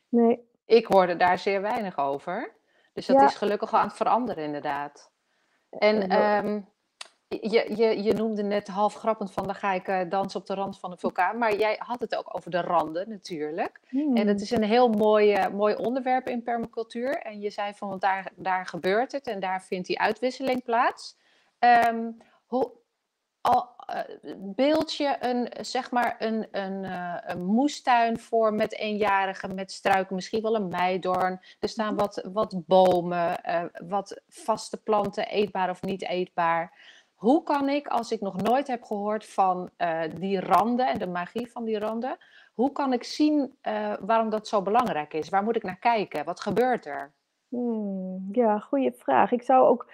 [0.08, 2.62] Nee, ik hoorde daar zeer weinig over.
[2.94, 3.26] Dus dat Ja.
[3.26, 5.10] is gelukkig al aan het veranderen inderdaad.
[5.70, 6.60] En Eh, ehm,
[7.28, 10.54] je, je, je noemde net half grappend van, dan ga ik eh, dansen op de
[10.54, 11.38] rand van een vulkaan.
[11.38, 13.80] Maar jij had het ook over de randen natuurlijk.
[13.90, 17.18] En hmm, het is een heel mooi, eh, mooi onderwerp in permacultuur.
[17.18, 21.16] En je zei van, want daar, daar gebeurt het en daar vindt die uitwisseling plaats.
[21.58, 22.10] Ehm,
[22.46, 22.72] hoe,
[23.44, 24.00] al, eh,
[24.36, 30.14] beeld je een, zeg maar een, een, eh, een moestuin voor met eenjarigen, met struiken,
[30.14, 31.40] misschien wel een meidoorn.
[31.60, 36.92] Er staan wat, wat bomen, eh, wat vaste planten, eetbaar of niet eetbaar.
[37.14, 39.70] Hoe kan ik, als ik nog nooit heb gehoord van
[40.18, 42.16] die randen en de magie van die randen,
[42.54, 43.58] hoe kan ik zien
[44.00, 45.28] waarom dat zo belangrijk is?
[45.28, 46.24] Waar moet ik naar kijken?
[46.24, 47.12] Wat gebeurt er?
[47.48, 49.32] hmm, ja, goede vraag.
[49.32, 49.86] Ik zou ook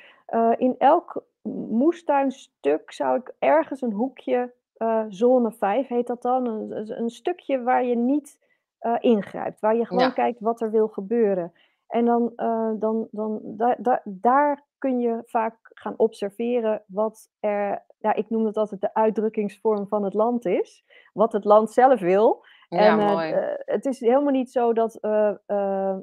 [0.59, 1.25] in elk
[1.68, 7.85] moestuinstuk zou ik ergens een hoekje, eh, zone 5 heet dat dan, een, stukje waar
[7.85, 8.48] je niet
[8.79, 10.11] eh, ingrijpt, waar je gewoon Ja.
[10.11, 11.53] kijkt wat er wil gebeuren.
[11.87, 17.85] En dan, eh, dan, dan da- da- daar kun je vaak gaan observeren wat er,
[17.98, 22.00] ja, ik noem het altijd de uitdrukkingsvorm van het land is, wat het land zelf
[22.00, 22.44] wil.
[22.68, 23.33] Ja, En mooi.
[23.64, 24.98] het is helemaal niet zo dat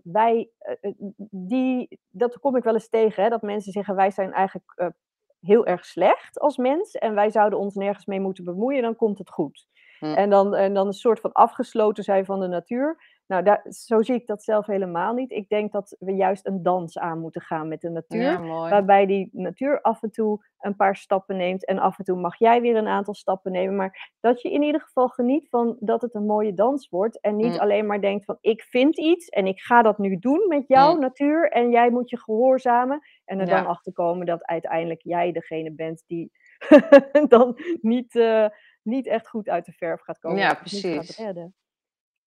[0.04, 0.50] wij,
[1.30, 4.91] die, dat kom ik wel eens tegen, hè, dat mensen zeggen wij zijn eigenlijk
[5.42, 9.18] heel erg slecht als mens en wij zouden ons nergens mee moeten bemoeien, dan komt
[9.18, 9.68] het goed.
[10.00, 13.16] En, dan, en dan een soort van afgesloten zijn van de natuur.
[13.28, 15.32] Nou, daar, zo zie ik dat zelf helemaal niet.
[15.32, 18.21] Ik denk dat we juist een dans aan moeten gaan met de natuur.
[18.21, 18.69] Ja, mooi.
[18.69, 21.65] Waarbij die natuur af en toe een paar stappen neemt.
[21.65, 23.75] En af en toe mag jij weer een aantal stappen nemen.
[23.75, 27.19] Maar dat je in ieder geval geniet van dat het een mooie dans wordt.
[27.21, 27.59] En niet Mm.
[27.59, 30.93] alleen maar denkt van ik vind iets en ik ga dat nu doen met jou,
[30.95, 30.99] Mm.
[31.01, 31.51] natuur.
[31.51, 32.99] En jij moet je gehoorzamen.
[33.25, 33.55] En er Ja.
[33.55, 36.32] dan achter komen dat uiteindelijk jij degene bent die
[37.28, 38.45] dan niet, eh,
[38.84, 40.38] niet echt goed uit de verf gaat komen.
[40.39, 41.17] Ja, niet gaat precies.
[41.17, 41.55] redden.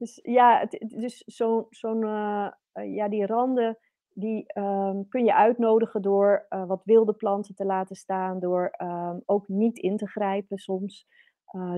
[0.00, 3.78] Dus ja, het, dus zo'n, zo'n, eh, eh, ja, die randen
[4.12, 9.18] die ehm, kun je uitnodigen door eh, wat wilde planten te laten staan, door ehm,
[9.26, 11.06] ook niet in te grijpen soms.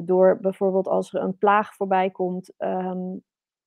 [0.04, 2.54] Door bijvoorbeeld als er een plaag voorbij komt.
[2.56, 3.16] ehm,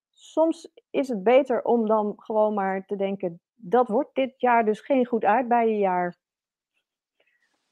[0.10, 4.80] soms is het beter om dan gewoon maar te denken, dat wordt dit jaar dus
[4.80, 6.18] geen goed aardbeienjaar.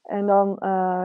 [0.02, 0.58] En dan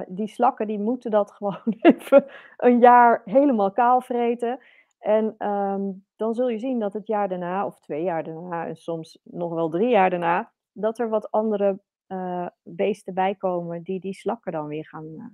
[0.07, 2.25] die slakken die moeten dat gewoon even
[2.57, 4.59] een jaar helemaal kaal vreten.
[4.99, 8.75] En ehm, dan zul je zien dat het jaar daarna, of twee jaar daarna, en
[8.75, 13.99] soms nog wel drie jaar daarna, dat er wat andere eh, beesten bij komen die
[13.99, 15.25] die slakken dan weer gaan eh,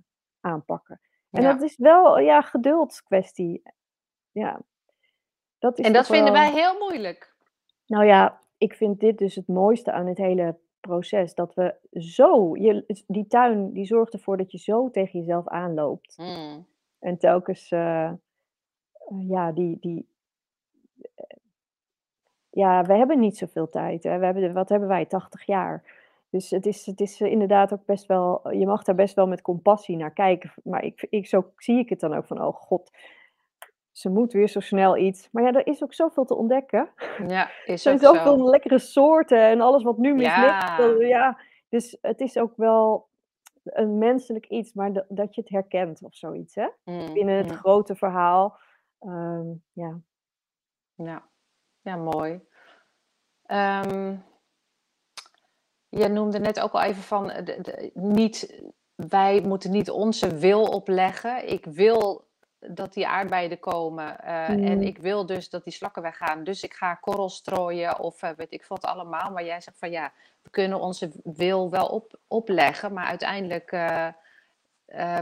[0.52, 1.00] aanpakken.
[1.32, 1.54] En Ja.
[1.54, 3.62] dat is wel ja, geduldskwestie.
[4.32, 4.62] Ja,
[5.60, 7.36] dat is En dat vinden wij heel moeilijk.
[7.86, 11.34] nou ja, ik vind dit dus het mooiste aan het hele proces.
[11.34, 16.18] Dat we zo, je, die tuin die zorgt ervoor dat je zo tegen jezelf aanloopt.
[16.18, 16.68] Mm.
[17.00, 18.12] En telkens, eh,
[19.28, 20.08] ja, die, die,
[21.16, 21.38] eh,
[22.50, 24.04] ja, we hebben niet zoveel tijd.
[24.04, 24.20] Hè.
[24.20, 26.04] We hebben, wat hebben wij, 80 jaar.
[26.30, 29.28] Dus het is, het is eh, inderdaad ook best wel, je mag daar best wel
[29.28, 30.54] met compassie naar kijken.
[30.64, 32.92] Maar ik, ik, zo zie ik het dan ook van, oh god,
[33.92, 35.30] ze moet weer zo snel iets.
[35.32, 36.90] Maar ja, er is ook zoveel te ontdekken.
[37.28, 38.50] Ja, Er is zijn ook zoveel zo.
[38.50, 40.78] lekkere soorten en alles wat nu mislukt.
[40.78, 40.96] Ja.
[41.00, 41.40] ja.
[41.70, 43.08] Dus het is ook wel
[43.64, 46.68] een menselijk iets, maar dat, dat je het herkent of zoiets, hè?
[46.84, 47.58] Mm, Binnen het mm.
[47.58, 48.58] grote verhaal.
[49.06, 50.00] Ehm, ja.
[50.96, 51.30] Ja,
[51.82, 52.42] ja mooi.
[53.46, 54.16] Ehm,
[55.90, 58.62] je noemde net ook al even van, eh, de, de- niet,
[58.96, 61.50] wij moeten niet onze wil opleggen.
[61.52, 62.28] Ik wil
[62.60, 64.82] dat die aardbeien er komen eh, en Mm.
[64.82, 66.44] ik wil dus dat die slakken weggaan.
[66.44, 69.32] Dus ik ga korrels strooien of eh, weet ik veel wat allemaal.
[69.32, 74.08] Maar jij zegt van ja, we kunnen onze wil wel op, opleggen, maar uiteindelijk eh,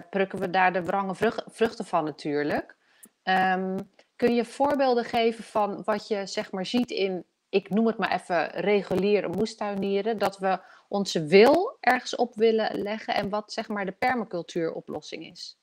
[0.10, 1.16] prukken we daar de wrange
[1.48, 2.76] vruchten van natuurlijk.
[3.24, 3.80] Ehm,
[4.16, 8.12] kun je voorbeelden geven van wat je zeg maar ziet in, ik noem het maar
[8.12, 13.86] even reguliere moestuinieren, dat we onze wil ergens op willen leggen en wat zeg maar
[13.86, 15.58] de permacultuuroplossing is?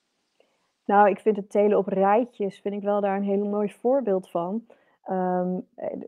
[0.85, 4.31] Nou, ik vind het telen op rijtjes, vind ik wel daar een heel mooi voorbeeld
[4.31, 4.67] van.
[5.03, 5.47] Eh,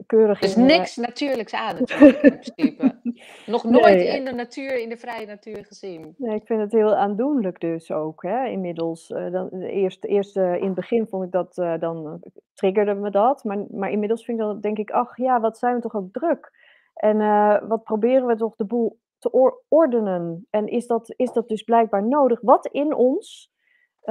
[0.07, 3.01] keurig Dus in, eh, niks natuurlijks aan natuurlijk in principe.
[3.47, 6.15] Nog nooit Nee, in de natuur, in de vrije natuur gezien.
[6.19, 9.11] Nee, ik vind het heel aandoenlijk dus ook, hè, inmiddels.
[9.11, 12.23] Eh, dan, eerst, eerst in het begin vond ik dat, eh, dan
[12.55, 13.45] triggerde me dat.
[13.45, 16.13] Maar, maar inmiddels vind ik dan, denk ik, ach ja, wat zijn we toch ook
[16.13, 16.71] druk.
[16.95, 17.19] En
[17.69, 20.47] wat proberen we toch de boel te or- ordenen.
[20.51, 22.41] En is dat, is dat dus blijkbaar nodig?
[22.41, 23.53] Wat in ons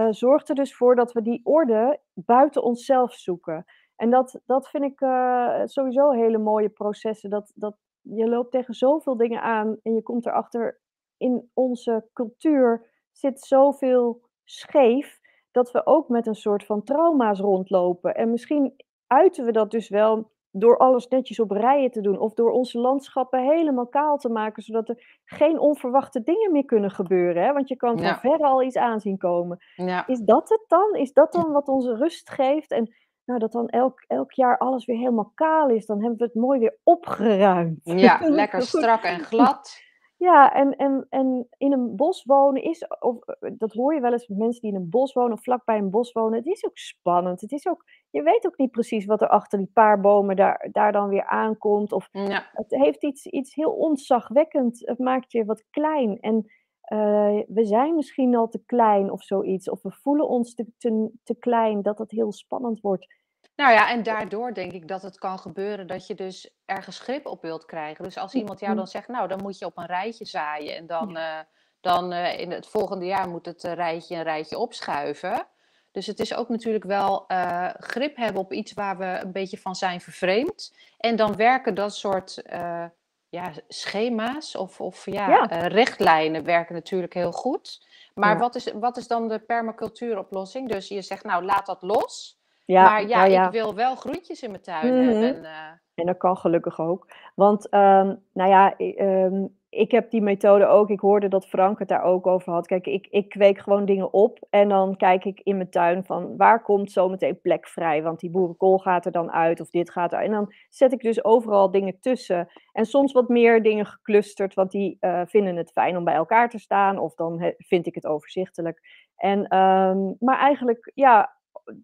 [0.10, 3.66] zorgt er dus voor dat we die orde buiten onszelf zoeken.
[4.02, 7.30] En dat, dat vind ik eh, sowieso hele mooie processen.
[7.30, 10.80] Dat, dat je loopt tegen zoveel dingen aan en je komt erachter
[11.18, 15.20] in onze cultuur zit zoveel scheef
[15.52, 18.16] dat we ook met een soort van trauma's rondlopen.
[18.16, 18.76] En misschien
[19.08, 22.80] uiten we dat dus wel door alles netjes op rijen te doen of door onze
[22.80, 27.44] landschappen helemaal kaal te maken, zodat er geen onverwachte dingen meer kunnen gebeuren.
[27.44, 27.54] Hè?
[27.54, 28.20] Want je kan van Ja.
[28.20, 29.58] verre al iets aanzien komen.
[29.76, 30.96] Ja, Is dat het dan?
[30.96, 32.72] Is dat dan wat onze rust geeft?
[32.72, 32.94] En
[33.26, 36.36] nou, dat dan elk, elk jaar alles weer helemaal kaal is, dan hebben we het
[36.36, 37.80] mooi weer opgeruimd.
[37.84, 39.90] ja lekker strak en glad.
[40.22, 44.12] Ja, en, en, en in een bos wonen is, of, eh, dat hoor je wel
[44.12, 46.38] eens met mensen die in een bos wonen of vlakbij een bos wonen.
[46.38, 47.42] Het is ook spannend.
[47.42, 50.70] Het is ook, je weet ook niet precies wat er achter die paar bomen daar,
[50.72, 51.92] daar dan weer aankomt.
[51.92, 54.80] Of Ja, het heeft iets, iets heel ontzagwekkend.
[54.86, 56.20] Het maakt je wat klein.
[56.20, 56.52] En
[56.92, 59.70] eh, we zijn misschien al te klein of zoiets.
[59.70, 63.08] Of we voelen ons te, te, te klein, dat het heel spannend wordt.
[63.56, 67.26] Nou ja, en daardoor denk ik dat het kan gebeuren dat je dus ergens grip
[67.26, 68.04] op wilt krijgen.
[68.04, 70.88] Dus als iemand jou dan zegt, nou dan moet je op een rijtje zaaien en
[70.88, 71.40] dan, eh,
[71.80, 75.48] dan eh, in het volgende jaar moet het eh, rijtje een rijtje opschuiven.
[75.92, 79.58] Dus het is ook natuurlijk wel eh, grip hebben op iets waar we een beetje
[79.58, 80.76] van zijn vervreemd.
[80.98, 82.86] En dan werken dat soort eh,
[83.32, 85.50] ja, schema's of, of ja, Ja.
[85.50, 87.88] eh, richtlijnen werken natuurlijk heel goed.
[88.14, 88.40] Maar Ja.
[88.40, 90.70] wat, is, wat is dan de permacultuuroplossing?
[90.70, 92.40] Dus je zegt, nou laat dat los.
[92.66, 93.46] Ja, maar ja, nou ja.
[93.46, 95.04] ik wil wel groentjes in mijn tuin Mhm.
[95.10, 95.36] hebben.
[95.36, 97.08] En, eh, En dat kan gelukkig ook.
[97.36, 100.90] Want, ehm, nou ja, ehm, ik heb die methode ook.
[100.90, 102.68] Ik hoorde dat Frank het daar ook over had.
[102.68, 104.48] Kijk, ik, ik kweek gewoon dingen op.
[104.50, 108.04] En dan kijk ik in mijn tuin van waar komt zometeen plek vrij.
[108.04, 110.20] Want die boerenkool gaat er dan uit of dit gaat er.
[110.20, 112.48] En dan zet ik dus overal dingen tussen.
[112.72, 114.54] En soms wat meer dingen geclusterd.
[114.54, 117.00] Want die eh, vinden het fijn om bij elkaar te staan.
[117.00, 119.08] Of dan vind ik het overzichtelijk.
[119.16, 121.36] En, ehm, maar eigenlijk, ja,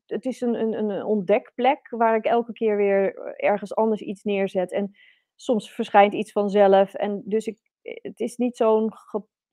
[0.05, 4.71] het is een, een, een ontdekplek waar ik elke keer weer ergens anders iets neerzet.
[4.71, 4.95] En
[5.35, 6.93] soms verschijnt iets vanzelf.
[6.93, 7.66] En dus ik,
[8.01, 8.91] het is niet, zo'n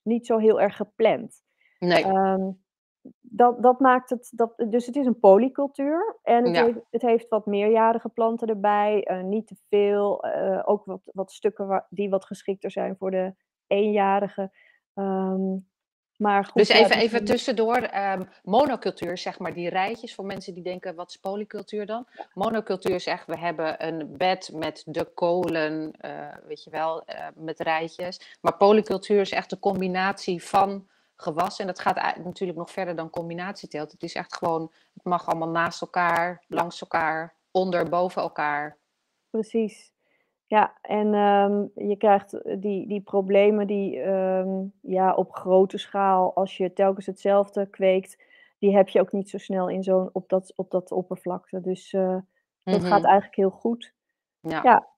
[0.03, 1.43] niet zo heel erg gepland.
[1.78, 2.05] nee.
[2.05, 2.51] Ehm,
[3.20, 6.64] dat, dat maakt het, dat, dus het is een polycultuur en het, Ja.
[6.64, 11.32] heeft, het heeft wat meerjarige planten erbij, eh, niet te veel, eh, ook wat, wat
[11.32, 13.35] stukken waar, die wat geschikter zijn voor de
[13.66, 14.53] eenjarige.
[14.95, 15.57] Ehm,
[16.17, 20.62] maar goed, Dus even, even tussendoor, ehm, monocultuur, zeg maar, die rijtjes voor mensen die
[20.62, 22.07] denken, wat is polycultuur dan?
[22.35, 27.27] Monocultuur is echt, we hebben een bed met de kolen, eh, weet je wel, eh,
[27.35, 28.37] met rijtjes.
[28.41, 31.61] Maar polycultuur is echt een combinatie van gewassen.
[31.61, 33.93] En dat gaat natuurlijk nog verder dan combinatieteelt.
[33.93, 38.77] Het is echt gewoon, het mag allemaal naast elkaar, langs elkaar, onder, boven elkaar.
[39.31, 39.93] Precies.
[40.55, 46.34] Ja, en ehm, je krijgt eh, die, die problemen die ehm, ja, op grote schaal,
[46.34, 48.22] als je telkens hetzelfde kweekt,
[48.59, 51.61] die heb je ook niet zo snel in zo'n, op, dat, op dat oppervlakte.
[51.61, 52.16] Dus eh,
[52.62, 53.11] dat gaat Mhm.
[53.11, 53.94] eigenlijk heel goed.
[54.40, 54.61] Ja.
[54.62, 54.88] Ja,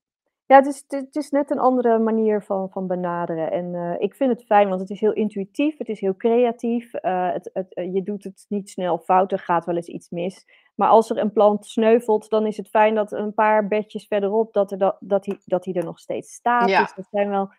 [0.46, 3.50] ja het, is, het is net een andere manier van, van benaderen.
[3.50, 6.90] En eh, ik vind het fijn, want het is heel intuïtief, het is heel creatief.
[7.00, 10.44] het, het, je doet het niet snel fout, er gaat wel eens iets mis.
[10.76, 14.52] Maar als er een plant sneuvelt, dan is het fijn dat een paar bedjes verderop,
[14.52, 16.68] dat, er dat, dat, die, dat er nog steeds staat.
[16.68, 16.80] Ja.
[16.80, 17.50] Dus dat zijn wel,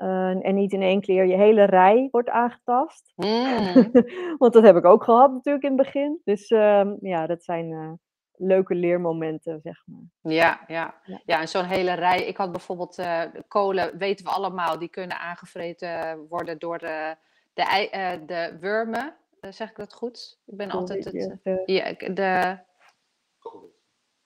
[0.00, 3.12] eh, en niet in één keer je hele rij wordt aangetast.
[3.16, 3.90] Mm.
[4.38, 6.20] Want dat heb ik ook gehad natuurlijk in het begin.
[6.24, 7.92] Dus ehm, ja, dat zijn eh,
[8.36, 10.32] leuke leermomenten, zeg maar.
[10.32, 10.94] Ja, ja.
[11.04, 11.20] Ja.
[11.24, 12.26] ja, en zo'n hele rij.
[12.26, 17.16] Ik had bijvoorbeeld eh, kolen, weten we allemaal, die kunnen aangevreten worden door de,
[17.54, 19.14] de, de wormen.
[19.40, 20.38] Eh, zeg ik dat goed?
[20.46, 21.38] Ik ben altijd het.
[21.66, 22.58] Ja, de,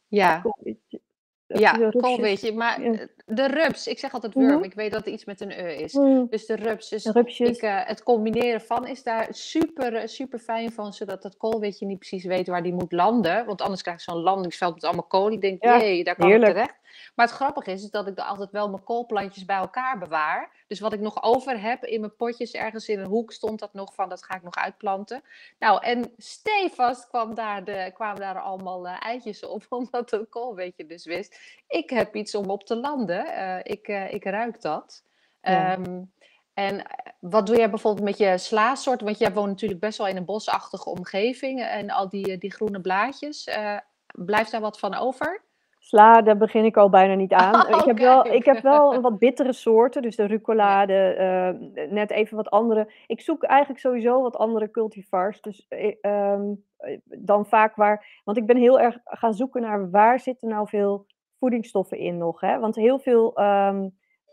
[0.09, 0.43] ja,
[1.47, 2.53] ja, koolwitje.
[2.53, 3.07] Maar Ja.
[3.27, 4.47] de rups, ik zeg altijd Mhm.
[4.47, 4.63] worm.
[4.65, 5.93] Ik weet dat het iets met een e is.
[5.93, 6.89] Mm, Dus de rups.
[6.89, 7.05] Dus
[7.39, 11.87] ik, eh, het combineren van is daar super, eh, super fijn van, zodat dat koolwitje
[11.87, 13.47] niet precies weet waar die moet landen.
[13.47, 15.31] Want anders krijg je zo'n landingsveld met allemaal kool.
[15.31, 16.75] Ik denk, Ja, jee, daar kan ik terecht.
[17.15, 20.51] Maar het grappige is, is dat ik altijd wel mijn koolplantjes bij elkaar bewaar.
[20.67, 23.73] Dus wat ik nog over heb in mijn potjes, ergens in een hoek stond dat
[23.73, 25.23] nog van, dat ga ik nog uitplanten.
[25.59, 30.87] Nou, en stevast kwam daar de, kwamen daar allemaal eh, eitjes op, omdat het koolweetje
[30.87, 31.39] dus wist.
[31.69, 33.27] Ik heb iets om op te landen.
[33.27, 35.05] Eh, ik, eh, ik ruik dat.
[35.43, 35.73] Ja.
[35.73, 36.03] Ehm,
[36.55, 36.83] en
[37.21, 39.07] wat doe jij bijvoorbeeld met je slaasoorten?
[39.07, 41.63] Want jij woont natuurlijk best wel in een bosachtige omgeving.
[41.63, 43.49] En al die, die groene blaadjes.
[44.13, 45.43] blijft daar wat van over?
[45.87, 47.69] Sla, daar begin ik al bijna niet aan.
[47.79, 52.11] ik, heb wel, ik heb wel wat bittere soorten, dus de rucola, de, eh, net
[52.11, 52.93] even wat andere.
[53.07, 55.41] Ik zoek eigenlijk sowieso wat andere cultivars.
[55.41, 58.21] Dus eh, ehm, eh, dan vaak waar.
[58.25, 61.07] Want ik ben heel erg gaan zoeken naar waar zitten nou veel
[61.39, 62.41] voedingsstoffen in nog.
[62.41, 62.59] Hè?
[62.59, 63.89] Want heel veel ehm,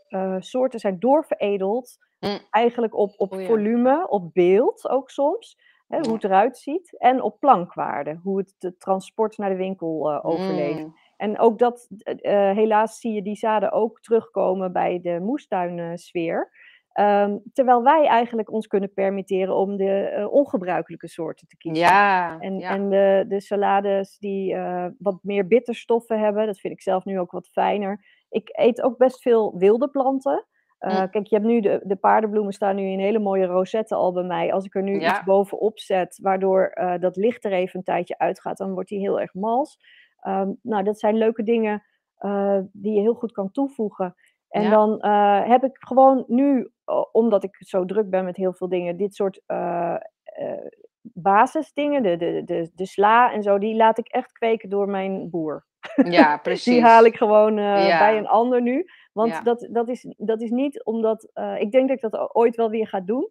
[0.08, 1.98] eh, soorten zijn doorveredeld.
[2.20, 2.38] Mm.
[2.50, 3.46] Eigenlijk op, op ja.
[3.46, 5.58] volume, op beeld ook soms.
[5.88, 6.98] Hè, hoe het eruit ziet.
[6.98, 10.84] En op plankwaarde, hoe het de transport naar de winkel overleeft.
[10.84, 10.96] Mm.
[11.22, 16.50] En ook dat, eh, eh, helaas zie je die zaden ook terugkomen bij de moestuinsfeer.
[16.92, 21.84] Ehm, terwijl wij eigenlijk ons kunnen permitteren om de eh, ongebruikelijke soorten te kiezen.
[21.84, 22.70] Ja, En, ja.
[22.70, 24.56] en de, de salades die
[24.98, 28.04] wat meer bitterstoffen hebben, dat vind ik zelf nu ook wat fijner.
[28.28, 30.46] Ik eet ook best veel wilde planten.
[30.78, 31.10] Mm.
[31.10, 34.22] Kijk, je hebt nu de, de paardenbloemen staan nu in hele mooie rozetten al bij
[34.24, 34.52] mij.
[34.52, 35.10] Als ik er nu Ja.
[35.10, 39.20] iets bovenop zet, waardoor dat licht er even een tijdje uitgaat, dan wordt die heel
[39.20, 39.78] erg mals.
[40.22, 41.82] Ehm, nou, dat zijn leuke dingen
[42.16, 44.14] eh, die je heel goed kan toevoegen.
[44.48, 44.70] En Ja.
[44.70, 46.70] dan eh, heb ik gewoon nu,
[47.12, 49.96] omdat ik zo druk ben met heel veel dingen, dit soort eh,
[51.02, 55.30] basisdingen, de, de, de, de sla en zo, die laat ik echt kweken door mijn
[55.30, 55.66] boer.
[56.04, 56.72] ja, precies.
[56.74, 57.98] Die haal ik gewoon Ja.
[57.98, 58.84] bij een ander nu.
[59.12, 59.40] Want Ja.
[59.42, 61.30] dat, dat, is, dat is niet omdat.
[61.58, 63.30] ik denk dat ik dat ooit wel weer ga doen.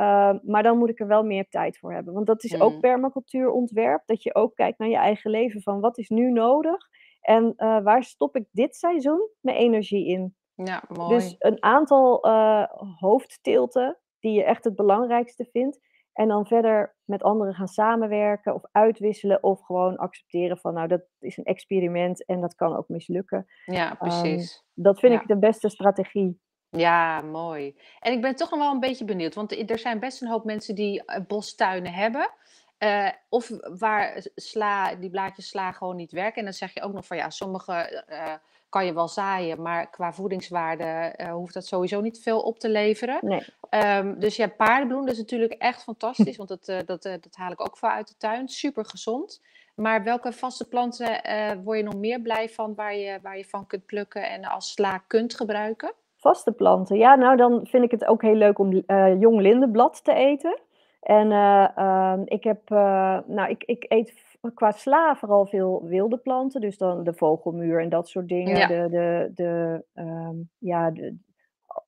[0.00, 2.14] Eh, maar dan moet ik er wel meer tijd voor hebben.
[2.14, 2.62] Want dat is Mm.
[2.62, 4.02] ook permacultuurontwerp.
[4.06, 5.62] Dat je ook kijkt naar je eigen leven.
[5.62, 6.88] Van wat is nu nodig?
[7.20, 10.34] En eh, waar stop ik dit seizoen mijn energie in?
[10.54, 11.14] Ja, mooi.
[11.14, 12.64] Dus een aantal eh,
[12.98, 15.78] hoofdtilten die je echt het belangrijkste vindt.
[16.12, 19.42] En dan verder met anderen gaan samenwerken of uitwisselen.
[19.42, 23.46] Of gewoon accepteren van nou dat is een experiment en dat kan ook mislukken.
[23.64, 24.64] ja, precies.
[24.74, 25.20] Dat vind Ja.
[25.20, 26.40] ik de beste strategie.
[26.70, 27.76] Ja, mooi.
[28.00, 30.44] En ik ben toch nog wel een beetje benieuwd, want er zijn best een hoop
[30.44, 32.30] mensen die eh, bostuinen hebben.
[32.78, 36.36] eh, of waar sla, die blaadjes sla gewoon niet werken.
[36.38, 37.72] En dan zeg je ook nog van ja, sommige
[38.06, 38.32] eh,
[38.68, 42.68] kan je wel zaaien, maar qua voedingswaarde eh, hoeft dat sowieso niet veel op te
[42.68, 43.18] leveren.
[43.20, 43.42] Nee.
[43.70, 47.36] Ehm, dus ja, paardenbloem, dat is natuurlijk echt fantastisch, want dat, eh, dat, eh, dat
[47.36, 48.48] haal ik ook veel uit de tuin.
[48.48, 49.40] Super gezond.
[49.74, 53.44] Maar welke vaste planten eh, word je nog meer blij van waar je, waar je
[53.44, 55.92] van kunt plukken en als sla kunt gebruiken?
[56.20, 56.96] Vaste planten.
[56.96, 60.60] Ja, nou dan vind ik het ook heel leuk om eh, jong lindenblad te eten.
[61.00, 64.14] En eh, ehm, ik heb, eh, nou ik, ik eet
[64.54, 66.60] qua sla vooral veel wilde planten.
[66.60, 68.56] Dus dan de vogelmuur en dat soort dingen.
[68.56, 68.66] Ja.
[68.66, 71.16] De, de, de, ehm, ja, de,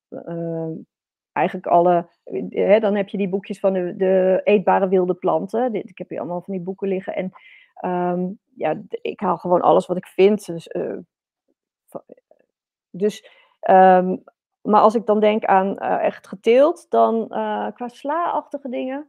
[0.09, 0.71] ehm,
[1.31, 2.07] eigenlijk alle,
[2.49, 5.73] hè, dan heb je die boekjes van de, de eetbare wilde planten.
[5.73, 7.15] Ik heb hier allemaal van die boeken liggen.
[7.15, 7.31] En
[8.55, 10.45] ja, ik haal gewoon alles wat ik vind.
[10.45, 10.69] Dus,
[12.89, 14.15] dus ehm,
[14.61, 19.07] maar als ik dan denk aan eh, echt geteeld, dan eh, qua sla-achtige dingen.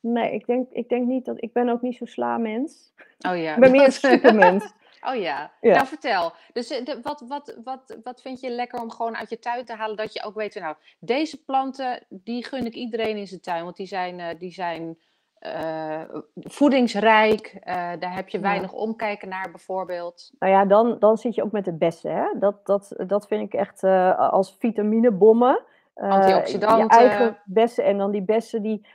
[0.00, 1.42] Nee, ik denk, ik denk niet dat.
[1.42, 2.92] Ik ben ook niet zo sla-mens.
[3.28, 3.54] Oh ja.
[3.54, 4.72] Ik ben meer een supermens.
[5.06, 5.52] Oh ja.
[5.60, 5.74] Ja.
[5.74, 6.32] Nou, vertel.
[6.52, 9.64] Dus eh, de- wat, wat, wat, wat vind je lekker om gewoon uit je tuin
[9.64, 9.96] te halen?
[9.96, 13.64] Dat je ook weet, nou, deze planten, die gun ik iedereen in zijn tuin.
[13.64, 14.98] Want die zijn, die zijn
[15.44, 16.00] eh,
[16.34, 17.56] voedingsrijk.
[17.60, 18.42] eh, daar heb je Ja.
[18.42, 20.30] weinig omkijken naar, bijvoorbeeld.
[20.38, 22.14] Nou ja, dan, dan zit je ook met de bessen.
[22.14, 22.24] Hè?
[22.38, 25.60] Dat, dat, dat vind ik echt eh, als vitaminebommen.
[25.94, 26.78] Antioxidanten.
[26.78, 28.86] Je eigen bessen en dan die bessen die,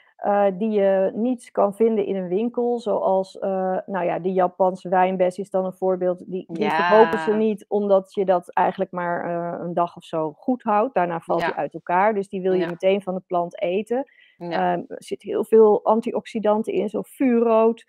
[0.53, 2.79] die je niet kan vinden in een winkel.
[2.79, 3.37] Zoals,
[3.85, 6.23] nou ja, de Japanse wijnbes is dan een voorbeeld.
[6.31, 6.69] Die, die Ja.
[6.69, 9.29] verkopen ze niet omdat je dat eigenlijk maar
[9.61, 10.93] een dag of zo goed houdt.
[10.93, 11.45] Daarna valt Ja.
[11.47, 12.13] die uit elkaar.
[12.13, 14.05] Dus die wil je meteen van de plant eten.
[14.39, 14.73] Ja.
[14.73, 17.83] Ehm, er zit heel veel antioxidanten in, zo vuurrood.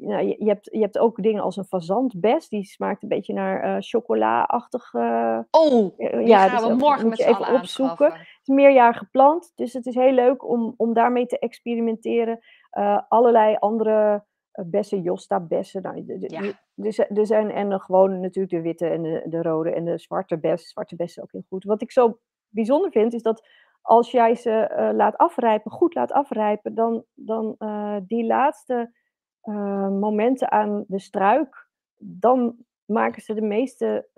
[0.00, 3.32] Nou, je, je, hebt, je hebt ook dingen als een fazantbes, die smaakt een beetje
[3.32, 4.94] naar eh chocola-achtig.
[4.94, 8.06] eh, oh, eh, die ja, gaan dus we morgen met z'n allen opzoeken.
[8.06, 8.12] aanschaffen.
[8.20, 12.38] Het is meerjarig geplant, dus het is heel leuk om, om daarmee te experimenteren.
[12.70, 14.24] Eh, allerlei andere
[14.66, 15.82] bessen, Josta-bessen.
[15.82, 16.40] Nou, Ja.
[16.76, 19.98] er zijn- er zijn en gewoon natuurlijk de witte en de, de rode en de
[19.98, 20.68] zwarte bes.
[20.68, 21.64] Zwarte bessen ook heel goed.
[21.64, 22.18] Wat ik zo
[22.48, 23.48] bijzonder vind, is dat
[23.82, 28.92] als jij ze eh, laat afrijpen, goed laat afrijpen, dan, dan eh, die laatste
[29.40, 34.08] eh, momenten aan de struik, dan maken ze de meeste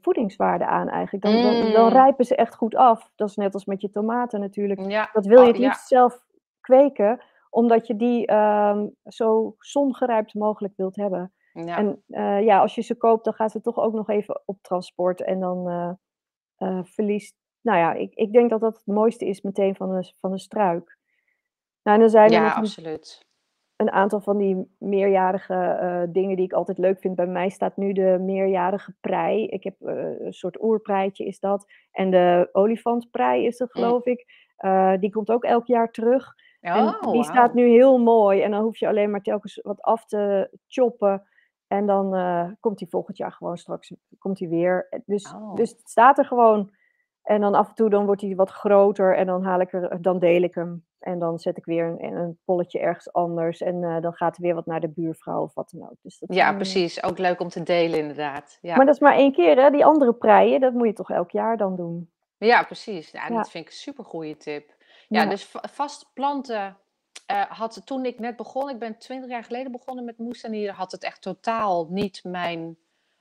[0.00, 1.24] voedingswaarde aan eigenlijk.
[1.24, 1.92] Dan, dan, dan Mm.
[1.92, 3.10] rijpen ze echt goed af.
[3.14, 4.90] Dat is net als met je tomaten natuurlijk.
[4.90, 5.08] Ja.
[5.12, 6.24] Dat wil je Oh, het zelf
[6.60, 7.20] kweken,
[7.50, 11.32] omdat je die ehm, zo zongerijpt mogelijk wilt hebben.
[11.52, 11.76] Ja.
[11.76, 12.02] En
[12.44, 15.40] ja, als je ze koopt, dan gaan ze toch ook nog even op transport en
[15.40, 15.98] dan
[16.84, 17.37] verliest.
[17.62, 20.38] Nou ja, ik, ik denk dat dat het mooiste is meteen van een, van een
[20.38, 20.96] struik.
[21.82, 23.26] Nou, en dan zijn er ja, natuurlijk absoluut.
[23.76, 27.14] een aantal van die meerjarige eh, dingen die ik altijd leuk vind.
[27.16, 29.46] Bij mij staat nu de meerjarige prei.
[29.46, 31.72] Ik heb eh, een soort oerpreitje is dat.
[31.92, 33.82] En de olifantprei is het, Mm.
[33.82, 34.26] geloof ik.
[34.56, 36.34] Eh, die komt ook elk jaar terug.
[36.60, 38.42] en Oh, die staat nu heel mooi.
[38.42, 41.22] En dan hoef je alleen maar telkens wat af te choppen.
[41.66, 42.10] En dan
[42.60, 45.02] komt die volgend jaar gewoon straks komt die weer.
[45.06, 45.54] Dus, Oh.
[45.54, 46.70] dus het staat er gewoon.
[47.28, 49.16] En dan af en toe dan wordt hij wat groter.
[49.16, 50.86] En dan, haal ik er, dan deel ik hem.
[50.98, 53.60] En dan zet ik weer een, een polletje ergens anders.
[53.60, 55.96] En eh, dan gaat er weer wat naar de buurvrouw of wat dan ook.
[56.02, 57.02] Dus dat Ja, eh, precies.
[57.02, 58.58] Ook leuk om te delen, inderdaad.
[58.60, 59.70] Ja, Maar dat is maar één keer, hè?
[59.70, 62.10] Die andere preien, dat moet je toch elk jaar dan doen.
[62.38, 63.10] ja precies.
[63.10, 63.36] Ja, Ja.
[63.36, 64.74] Dat vind ik een super goede tip.
[65.08, 65.28] Ja, Ja.
[65.28, 66.76] dus va- vast planten
[67.26, 70.92] eh, had toen ik net begon, ik ben twintig jaar geleden begonnen met moestanieren, had
[70.92, 72.76] het echt totaal niet mijn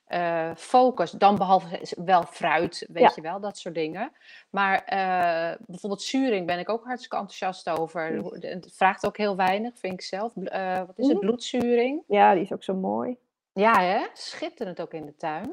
[0.07, 1.11] eh, focus.
[1.11, 3.11] Dan behalve wel fruit, weet Ja.
[3.15, 4.11] je wel, dat soort dingen.
[4.49, 8.17] Maar eh, bijvoorbeeld zuring ben ik ook hartstikke enthousiast over.
[8.17, 10.35] Hoe- Het vraagt ook heel weinig, vind ik zelf.
[10.35, 11.15] Eh, wat is het?
[11.17, 11.25] Mhm.
[11.25, 12.03] Bloedzuring.
[12.07, 13.17] Ja, die is ook zo mooi.
[13.53, 14.05] Ja, hè?
[14.13, 15.51] Schitterend ook in de tuin.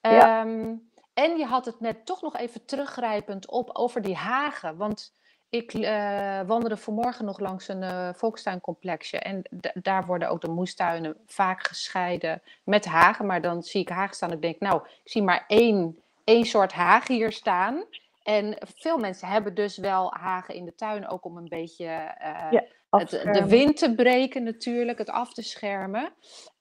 [0.00, 0.40] Ja.
[0.40, 0.74] Ehm,
[1.14, 4.76] en je had het net toch nog even teruggrijpend op over die hagen.
[4.76, 5.12] Want
[5.50, 9.18] ik eh, wandelde vanmorgen nog langs een eh volkstuincomplexje.
[9.18, 9.42] En
[9.74, 13.26] daar worden ook de moestuinen vaak gescheiden met hagen.
[13.26, 16.44] Maar dan zie ik hagen staan en ik denk, nou, ik zie maar één, één
[16.44, 17.84] soort hagen hier staan.
[18.22, 22.50] En veel mensen hebben dus wel hagen in de tuin ook om een beetje eh,
[22.50, 26.12] Ja, het, de wind te breken natuurlijk, het af te schermen.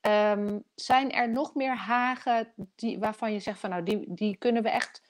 [0.02, 4.64] Ehm, zijn er nog meer hagen die, waarvan je zegt van nou, die, die kunnen
[4.64, 5.02] we echt,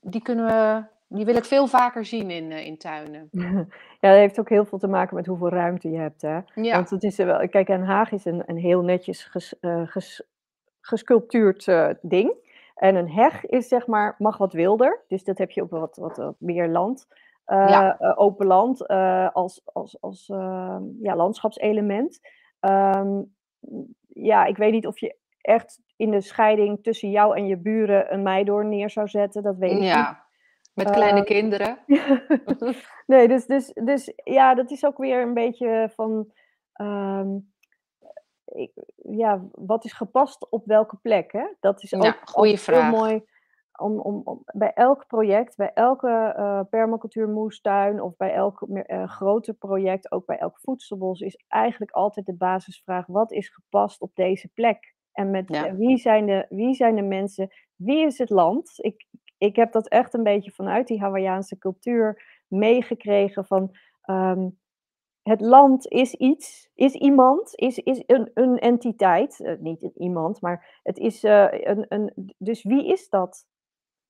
[0.00, 3.28] die kunnen we, die wil ik veel vaker zien in, eh, in tuinen.
[4.00, 6.22] Ja, dat heeft ook heel veel te maken met hoeveel ruimte je hebt.
[6.22, 6.38] Hè?
[6.54, 9.58] Ja, Want het is er wel, kijk, een haag is een, een heel netjes ges,
[9.60, 10.22] eh, ges-
[10.80, 12.32] gesculptuurd eh, ding.
[12.74, 15.04] En een heg is zeg maar, mag wat wilder.
[15.08, 17.06] Dus dat heb je op wat, wat, wat meer land.
[17.46, 17.96] Ja.
[18.16, 18.86] open land
[19.32, 20.26] als, als, als
[21.00, 22.20] ja, landschapselement.
[22.60, 23.22] Ehm,
[24.08, 28.12] ja, ik weet niet of je echt in de scheiding tussen jou en je buren
[28.12, 29.42] een meidoorn neer zou zetten.
[29.42, 30.23] Dat weet ik niet.
[30.74, 31.78] Met kleine Eh, kinderen.
[33.06, 36.32] nee, dus, dus, dus ja, dat is ook weer een beetje van.
[36.72, 37.36] ehm,
[38.44, 41.32] ik, ja, wat is gepast op welke plek?
[41.32, 41.46] Hè?
[41.60, 42.92] Dat is ook Ja, altijd heel vraag.
[42.92, 43.24] mooi.
[43.80, 49.08] Om, om, om, bij elk project, bij elke eh permacultuur moestuin of bij elk eh,
[49.08, 54.10] groter project, ook bij elk voedselbos, is eigenlijk altijd de basisvraag: wat is gepast op
[54.14, 54.94] deze plek?
[55.12, 55.66] En met Ja.
[55.66, 57.48] eh, wie, zijn de, wie zijn de mensen?
[57.76, 58.70] Wie is het land?
[58.76, 59.06] Ik,
[59.38, 64.48] ik heb dat echt een beetje vanuit die Hawaiiaanse cultuur meegekregen van ehm,
[65.22, 69.40] het land is iets, is iemand, is, is een, een entiteit.
[69.40, 72.34] Eh, niet een iemand, maar het is eh, een, een.
[72.38, 73.46] Dus wie is dat?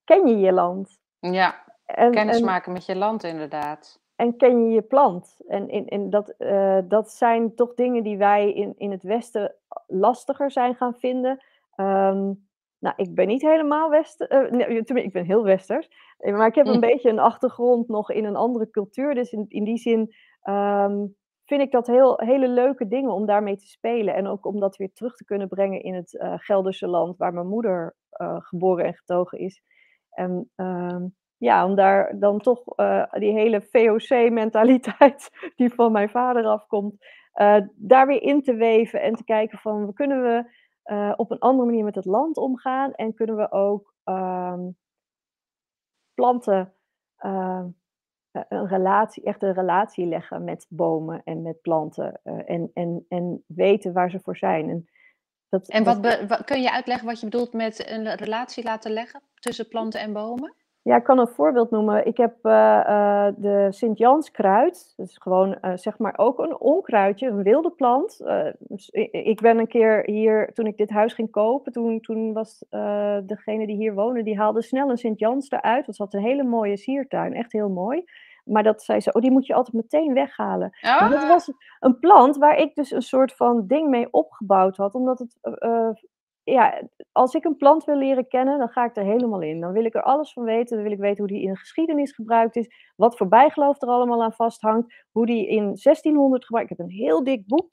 [0.05, 0.99] ken je je land.
[1.19, 4.01] Ja, En, kennis en, maken met je land inderdaad.
[4.17, 5.37] en ken je je plant.
[5.47, 9.55] En, en, en dat, eh, dat zijn toch dingen die wij in, in het Westen
[9.87, 11.45] lastiger zijn gaan vinden.
[11.75, 12.33] Ehm,
[12.85, 15.89] nou, ik ben niet helemaal Westen, eh, nee, ik ben heel Westers.
[16.19, 16.81] eh, Maar ik heb een Hm.
[16.81, 19.15] beetje een achtergrond nog in een andere cultuur.
[19.15, 21.07] Dus in, in die zin ehm,
[21.45, 24.15] vind ik dat heel, hele leuke dingen om daarmee te spelen.
[24.15, 27.33] En ook om dat weer terug te kunnen brengen in het eh, Gelderse land waar
[27.33, 29.63] mijn moeder eh, geboren en getogen is.
[30.11, 31.07] En ehm,
[31.37, 32.63] ja, om daar dan toch
[33.19, 37.07] die hele VOC-mentaliteit die van mijn vader afkomt,
[37.75, 40.45] daar weer in te weven en te kijken van kunnen we
[40.85, 44.69] eh, op een andere manier met het land omgaan en kunnen we ook ehm,
[46.15, 46.75] planten
[47.17, 47.65] eh,
[48.31, 53.05] eh, een relatie, echt een relatie leggen met bomen en met planten eh, en, en,
[53.09, 54.69] en weten waar ze voor zijn.
[54.69, 54.89] En,
[55.49, 59.69] dat, En wat kun je uitleggen wat je bedoelt met een relatie laten leggen tussen
[59.69, 60.55] planten en bomen?
[60.85, 62.07] Ja, ik kan een voorbeeld noemen.
[62.07, 64.93] Ik heb eh, eh, de Sint-Janskruid.
[64.97, 68.19] Dat is gewoon eh, zeg maar ook een onkruidje, een wilde plant.
[68.59, 72.65] Dus ik ben een keer hier, toen ik dit huis ging kopen, toen, toen was
[73.27, 75.87] degene die hier woonde, die haalde snel een Sint-Jans eruit.
[75.87, 78.05] Dat had een hele mooie siertuin, echt heel mooi.
[78.45, 80.77] Maar dat zei ze, oh, die moet je altijd meteen weghalen.
[80.81, 84.95] Maar dat was een plant waar ik dus een soort van ding mee opgebouwd had.
[84.95, 85.39] Omdat het,
[86.45, 86.83] ja,
[87.13, 89.61] als ik een plant wil leren kennen, dan ga ik er helemaal in.
[89.61, 90.75] Dan wil ik er alles van weten.
[90.77, 92.93] Dan wil ik weten hoe die in de geschiedenis gebruikt is.
[92.97, 94.95] Wat voor bijgeloof er allemaal aan vasthangt.
[95.11, 96.71] Hoe die in 1600 gebruikt.
[96.71, 97.71] Ik heb een heel dik boek.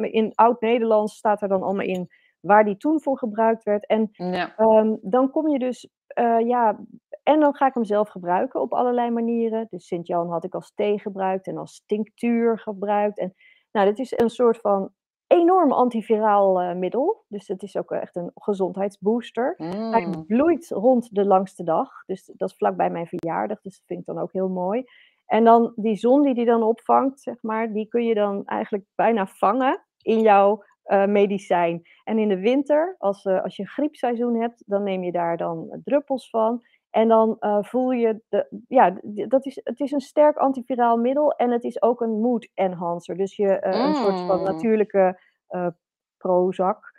[0.00, 2.08] In oud-Nederlands staat er dan allemaal in
[2.40, 3.86] waar die toen voor gebruikt werd.
[3.86, 4.56] En ja.
[4.56, 6.78] Ehm, dan kom je dus, eh, ja,
[7.22, 9.66] en dan ga ik hem zelf gebruiken op allerlei manieren.
[9.70, 13.18] Dus Sint-Jan had ik als thee gebruikt en als tinctuur gebruikt.
[13.18, 13.34] En
[13.72, 14.92] nou, dit is een soort van
[15.28, 17.24] enorm antiviraal eh, middel.
[17.28, 19.54] Dus het is ook echt een gezondheidsbooster.
[19.90, 20.26] Hij Mm.
[20.26, 21.90] bloeit rond de langste dag.
[22.06, 23.60] Dus dat is vlakbij mijn verjaardag.
[23.60, 24.84] Dus dat vind ik dan ook heel mooi.
[25.26, 28.84] En dan die zon die die dan opvangt, zeg maar, die kun je dan eigenlijk
[28.94, 31.82] bijna vangen in jouw eh, medicijn.
[32.04, 35.36] En in de winter, als, eh, als je een griepseizoen hebt, dan neem je daar
[35.36, 36.62] dan druppels van.
[36.90, 41.32] En dan eh, voel je, de, ja, dat is, het is een sterk antiviraal middel
[41.32, 43.16] en het is ook een mood enhancer.
[43.16, 44.44] Dus je, eh, een soort van Mm.
[44.44, 45.66] natuurlijke eh
[46.16, 46.92] Prozac.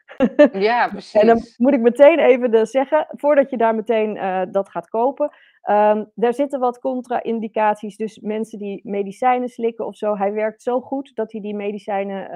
[0.52, 0.84] Ja,
[1.14, 1.58] En dan precies.
[1.58, 4.14] moet ik meteen even de zeggen, voordat je daar meteen
[4.52, 5.30] dat gaat kopen.
[5.62, 7.97] Ehm daar zitten wat contra-indicaties.
[7.97, 10.16] Dus mensen die medicijnen slikken of zo.
[10.18, 12.30] Hij werkt zo goed dat hij die medicijnen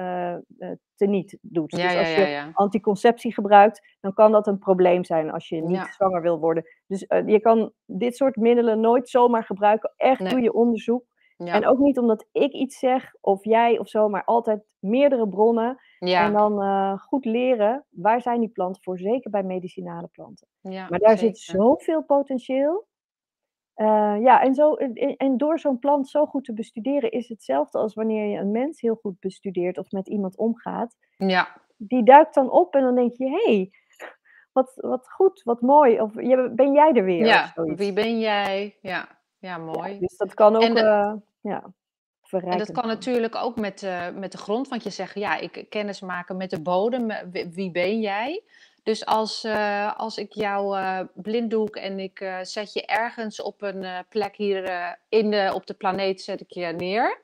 [0.58, 1.76] eh, teniet doet.
[1.76, 2.50] Ja, dus als ja, je ja.
[2.52, 6.64] anticonceptie gebruikt, dan kan dat een probleem zijn als je niet zwanger wil worden.
[6.86, 9.92] Dus eh, je kan dit soort middelen nooit zomaar gebruiken.
[9.96, 10.32] Echt Nee.
[10.32, 11.04] doe je onderzoek.
[11.36, 15.78] En ook niet omdat ik iets zeg of jij of zo, maar altijd meerdere bronnen.
[15.98, 18.98] En dan goed leren, waar zijn die planten voor?
[18.98, 20.48] Zeker bij medicinale planten.
[20.62, 22.86] Maar daar zit zoveel potentieel.
[23.74, 27.78] Eh, ja, en, zo, en, en door zo'n plant zo goed te bestuderen is hetzelfde
[27.78, 30.96] als wanneer je een mens heel goed bestudeert of met iemand omgaat.
[31.16, 31.62] Ja.
[31.76, 33.70] Die duikt dan op en dan denk je, hé, hey,
[34.52, 36.00] wat, wat goed, wat mooi.
[36.00, 37.26] Of je, ben jij er weer?
[37.26, 38.78] Ja, wie ben jij?
[38.80, 39.08] Ja, ja
[39.38, 39.98] Ja, mooi.
[39.98, 41.74] dus dat kan ook En de- eh, ja, En
[42.22, 45.66] verrijkend dat kan natuurlijk ook met, eh, met de grond, want je zegt, ja, ik
[45.68, 47.10] kennis maken met de bodem,
[47.50, 48.42] wie ben jij?
[48.84, 53.62] Dus als, eh, als ik jou eh, blinddoek en ik eh, zet je ergens op
[53.62, 57.22] een plek hier in de, op de planeet, zet ik je neer.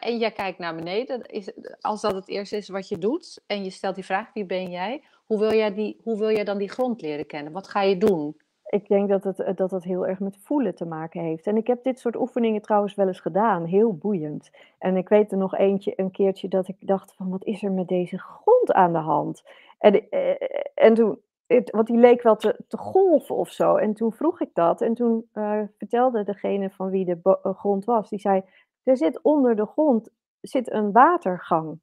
[0.00, 3.64] en jij kijkt naar beneden, is, als dat het eerste is wat je doet, en
[3.64, 5.02] je stelt die vraag, wie ben jij?
[5.26, 7.52] Hoe wil jij, die, hoe wil jij dan die grond leren kennen?
[7.52, 8.41] Wat ga je doen?
[8.66, 11.46] Ik denk dat het, eh, dat het heel erg met voelen te maken heeft.
[11.46, 13.64] En ik heb dit soort oefeningen trouwens wel eens gedaan.
[13.64, 14.50] Heel boeiend.
[14.78, 17.72] En ik weet er nog eentje, een keertje dat ik dacht van, wat is er
[17.72, 19.42] met deze grond aan de hand?
[19.78, 20.34] En, eh,
[20.74, 23.76] en toen, het, want die leek wel te, te golven of zo.
[23.76, 24.80] En toen vroeg ik dat.
[24.80, 28.42] En toen eh, vertelde degene van wie de bo- eh, grond was, die zei,
[28.82, 30.10] er zit onder de grond
[30.40, 31.80] zit een watergang.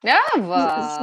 [0.00, 0.20] Ja,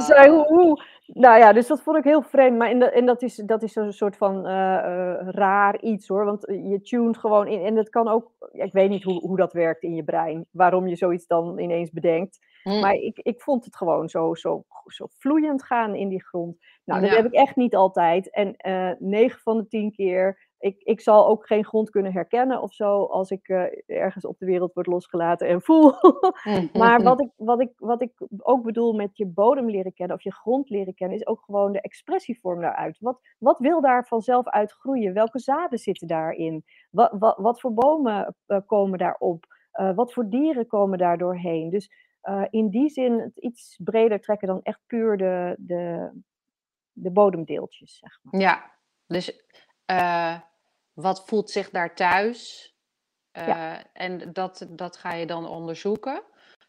[0.00, 0.82] zei, hoe, hoe?
[1.06, 2.58] Nou ja, dus dat vond ik heel vreemd.
[2.58, 6.08] Maar in de, en dat is, dat is een soort van eh, eh, raar iets
[6.08, 6.24] hoor.
[6.24, 7.64] Want je tuned gewoon in.
[7.64, 8.30] En dat kan ook.
[8.52, 10.46] Ik weet niet hoe, hoe dat werkt in je brein.
[10.50, 12.38] Waarom je zoiets dan ineens bedenkt.
[12.62, 16.56] Hm, Maar ik, ik vond het gewoon zo, zo, zo vloeiend gaan in die grond.
[16.84, 17.16] Nou, dat Ja.
[17.16, 18.30] heb ik echt niet altijd.
[18.30, 20.45] En eh 9 van de 10 keer.
[20.66, 23.04] Ik, ik zal ook geen grond kunnen herkennen of zo.
[23.04, 25.92] Als ik eh, ergens op de wereld word losgelaten en voel.
[26.72, 30.22] Maar wat ik, wat, ik, wat ik ook bedoel met je bodem leren kennen of
[30.22, 32.96] je grond leren kennen, is ook gewoon de expressievorm daaruit.
[33.00, 35.14] Wat, wat wil daar vanzelf uit groeien?
[35.14, 36.64] Welke zaden zitten daarin?
[36.90, 39.46] Wat, wat, wat voor bomen eh, komen daarop?
[39.70, 41.70] Eh, wat voor dieren komen daar doorheen?
[41.70, 42.04] Dus
[42.50, 46.10] in die zin het iets breder trekken dan echt puur de, de,
[46.92, 48.40] de bodemdeeltjes, zeg maar.
[48.40, 48.70] Ja,
[49.06, 49.44] dus
[50.96, 52.70] wat voelt zich daar thuis?
[53.32, 53.74] Ja.
[53.74, 56.22] Eh, en dat, dat ga je dan onderzoeken.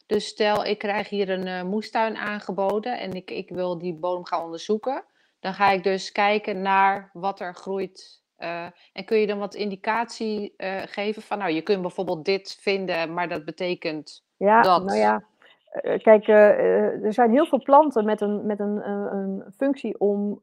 [0.06, 4.24] Dus stel, ik krijg hier een eh, moestuin aangeboden en ik, ik wil die bodem
[4.24, 5.04] gaan onderzoeken.
[5.40, 8.22] Dan ga ik dus kijken naar wat er groeit.
[8.36, 10.54] eh, en kun je dan wat indicatie
[10.84, 14.84] geven van, nou, je kunt bijvoorbeeld dit vinden, maar dat betekent Ja, dat.
[14.84, 15.24] nou ja.
[15.70, 20.00] Eh, Kijk, eh, eh, er zijn heel veel planten met een, met een, een functie
[20.00, 20.38] om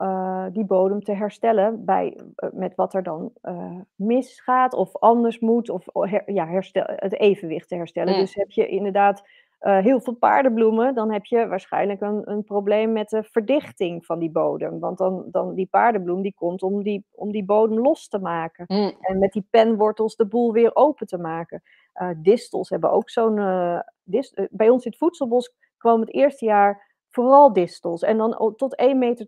[0.51, 2.19] die bodem te herstellen bij,
[2.51, 3.31] met wat er dan
[3.95, 8.13] misgaat of anders moet, of o- her- ja, herstel, het evenwicht te herstellen.
[8.19, 9.23] Dus heb je inderdaad
[9.65, 14.19] eh, heel veel paardenbloemen, dan heb je waarschijnlijk een, een probleem met de verdichting van
[14.19, 14.79] die bodem.
[14.79, 18.65] Want dan, dan die paardenbloem die komt om die, om die bodem los te maken.
[18.67, 21.61] Hm, En met die penwortels de boel weer open te maken.
[21.93, 23.37] Eh, distels hebben ook zo'n.
[23.37, 23.79] eh,
[24.49, 28.01] bij ons in het voedselbos kwam het eerste jaar vooral distels.
[28.01, 29.27] En dan tot 1,80 meter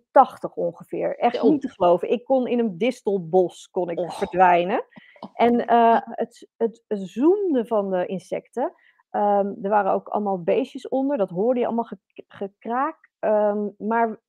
[0.54, 1.18] ongeveer.
[1.18, 2.12] Echt niet te geloven.
[2.12, 4.86] Ik kon in een distelbos kon ik verdwijnen.
[5.34, 5.64] En
[6.12, 8.74] het, het zoemde van de insecten.
[9.10, 11.18] Ehm, er waren ook allemaal beestjes onder.
[11.18, 13.10] Dat hoorde je allemaal ge- gekraak.
[13.20, 14.20] Ehm, maar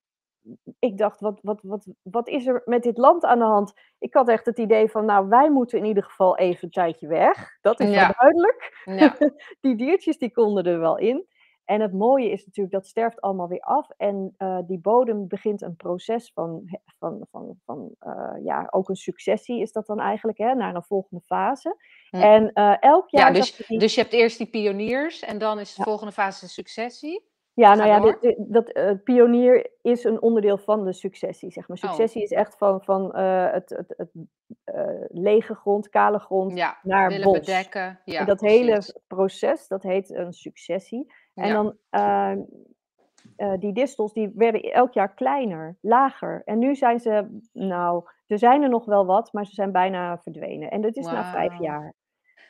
[0.79, 3.73] ik dacht, wat, wat, wat, wat is er met dit land aan de hand?
[3.99, 7.07] Ik had echt het idee van, nou, wij moeten in ieder geval even een tijdje
[7.07, 7.59] weg.
[7.61, 8.07] Dat is Ja.
[8.07, 8.83] wel duidelijk.
[8.85, 9.17] ja.
[9.61, 11.27] Die diertjes die konden er wel in.
[11.69, 13.91] En het mooie is natuurlijk, dat sterft allemaal weer af.
[13.97, 16.63] En eh, die bodem begint een proces van,
[16.99, 20.83] van, van, van eh, ja, ook een successie is dat dan eigenlijk, hè, naar een
[20.83, 21.77] volgende fase.
[22.11, 22.17] Hm.
[22.17, 25.59] En eh, elk jaar ja dus, die- dus je hebt eerst die pioniers en dan
[25.61, 25.85] is de Ja.
[25.85, 27.27] volgende fase de successie.
[27.53, 28.19] Ja, nou ja, door.
[28.21, 31.77] dit- dit- dat pionier is een onderdeel van de successie, zeg maar.
[31.77, 31.83] Oh.
[31.85, 34.11] Successie is echt van, van het, het, het
[35.09, 37.39] lege grond, kale grond Ja, naar willen bos.
[37.39, 38.01] bedekken.
[38.05, 38.59] Ja, en dat precies.
[38.59, 41.13] hele proces, dat heet een successie.
[41.39, 41.53] En Ja.
[41.55, 42.33] dan, eh,
[43.37, 46.43] eh, die distels, die werden elk jaar kleiner, lager.
[46.45, 50.19] En nu zijn ze, nou, er zijn er nog wel wat, maar ze zijn bijna
[50.19, 50.71] verdwenen.
[50.71, 51.95] En dat is na vijf jaar.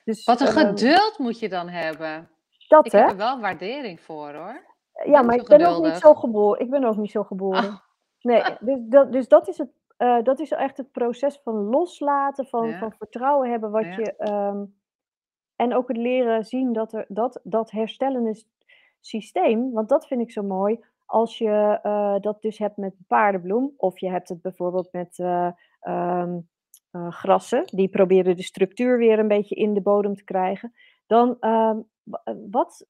[0.05, 2.29] Dus, Wat een ehm, geduld moet je dan hebben.
[2.69, 2.99] dat, Ik hè?
[2.99, 4.67] heb er wel waardering voor hoor.
[5.05, 6.61] Ja, ben maar ik ben ook niet zo geboren.
[6.61, 7.65] Ik ben ook niet zo geboren.
[7.71, 7.77] Ah.
[8.21, 9.69] Nee, dus dat, dus dat is het.
[9.97, 12.79] eh, dat is echt het proces van loslaten, van, Ja.
[12.79, 13.97] van vertrouwen hebben wat Ja.
[13.97, 14.17] je.
[14.17, 14.65] ehm,
[15.57, 18.49] en ook het leren zien dat er dat, dat herstellende s-
[19.01, 20.79] systeem, want dat vind ik zo mooi.
[21.07, 25.49] Als je eh, dat dus hebt met paardenbloem, of je hebt het bijvoorbeeld met eh,
[27.09, 30.73] grassen, die proberen de structuur weer een beetje in de bodem te krijgen.
[31.07, 32.87] Dan ehm, wa- wat,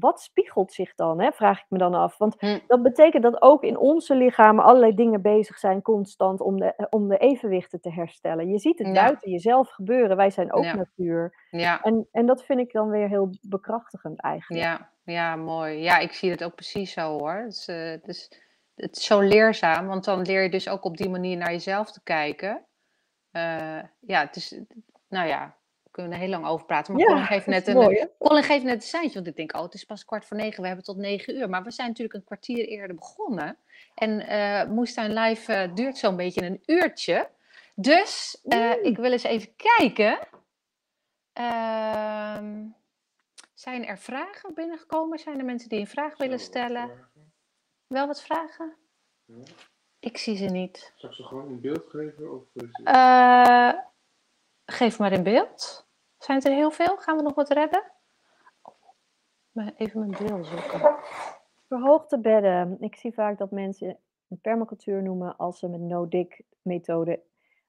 [0.00, 2.18] wat spiegelt zich dan, hè, vraag ik me dan af.
[2.18, 2.58] Want Hm.
[2.66, 7.08] dat betekent dat ook in onze lichamen allerlei dingen bezig zijn constant om de, om
[7.08, 8.48] de evenwichten te herstellen.
[8.48, 8.92] Je ziet het Ja.
[8.92, 10.16] buiten jezelf gebeuren.
[10.16, 10.74] Wij zijn ook Ja.
[10.74, 11.46] natuur.
[11.50, 14.62] Ja, En, en dat vind ik dan weer heel bekrachtigend eigenlijk.
[14.64, 15.78] ja, ja, mooi.
[15.82, 17.34] Ja, ik zie het ook precies zo hoor.
[17.34, 18.42] Het is, eh, het is,
[18.74, 21.92] het is zo leerzaam, want dan leer je dus ook op die manier naar jezelf
[21.92, 22.66] te kijken.
[23.30, 24.60] Eh, ja, het is,
[25.08, 25.56] nou ja,
[26.02, 26.92] kunnen we er heel lang over praten.
[26.94, 28.08] Maar Ja, Colin geeft net een, mooi?
[28.18, 30.60] Colin geeft net een seintje, want ik denk, oh, het is pas kwart voor negen,
[30.60, 31.48] we hebben tot negen uur.
[31.48, 33.56] Maar we zijn natuurlijk een kwartier eerder begonnen.
[33.94, 37.28] En eh Moestuin Live eh, duurt zo'n beetje een uurtje.
[37.74, 38.84] Dus eh, Oeh.
[38.84, 40.18] ik wil eens even kijken.
[41.32, 42.64] Ehm,
[43.54, 45.18] zijn er vragen binnengekomen?
[45.18, 46.86] Zijn er mensen die een vraag willen stellen?
[46.88, 47.32] vragen.
[47.86, 48.76] Wel wat vragen?
[49.24, 49.34] Ja.
[50.00, 50.92] Ik zie ze niet.
[50.96, 52.32] Zal ik ze gewoon in beeld geven?
[52.32, 52.42] Of
[52.84, 53.72] Eh,
[54.64, 55.87] geef maar in beeld.
[56.18, 56.96] Zijn het er heel veel?
[56.96, 57.82] Gaan we nog wat redden?
[59.76, 60.94] Even mijn bril zoeken.
[61.66, 62.76] Verhoogde bedden.
[62.80, 63.96] Ik zie vaak dat mensen
[64.28, 67.20] een permacultuur noemen als ze met no-dig methode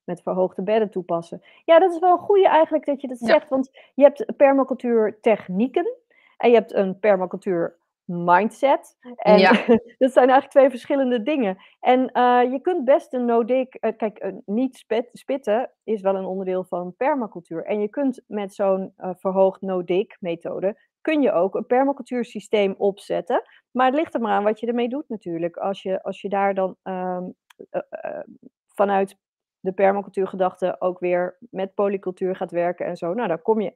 [0.04, 1.42] met verhoogde bedden toepassen.
[1.66, 3.26] Ja, dat is wel een goede eigenlijk dat je dat Ja.
[3.28, 5.94] zegt, want je hebt permacultuur technieken
[6.38, 7.76] en je hebt een permacultuur
[8.10, 8.98] mindset.
[9.16, 9.52] En Ja.
[9.98, 11.58] dat zijn eigenlijk twee verschillende dingen.
[11.80, 16.26] En eh, je kunt best een no-dig, eh, kijk, niet spit- spitten is wel een
[16.26, 17.66] onderdeel van permacultuur.
[17.66, 23.42] En je kunt met zo'n eh, verhoogd no-dig methode, kun je ook een permacultuursysteem opzetten.
[23.72, 25.58] Maar het ligt er maar aan wat je ermee doet natuurlijk.
[25.58, 27.24] Als je, als je daar dan ehm,
[27.70, 28.20] eh, eh,
[28.68, 29.18] vanuit
[29.60, 33.74] de permacultuurgedachte ook weer met polycultuur gaat werken en zo, nou dan kom je.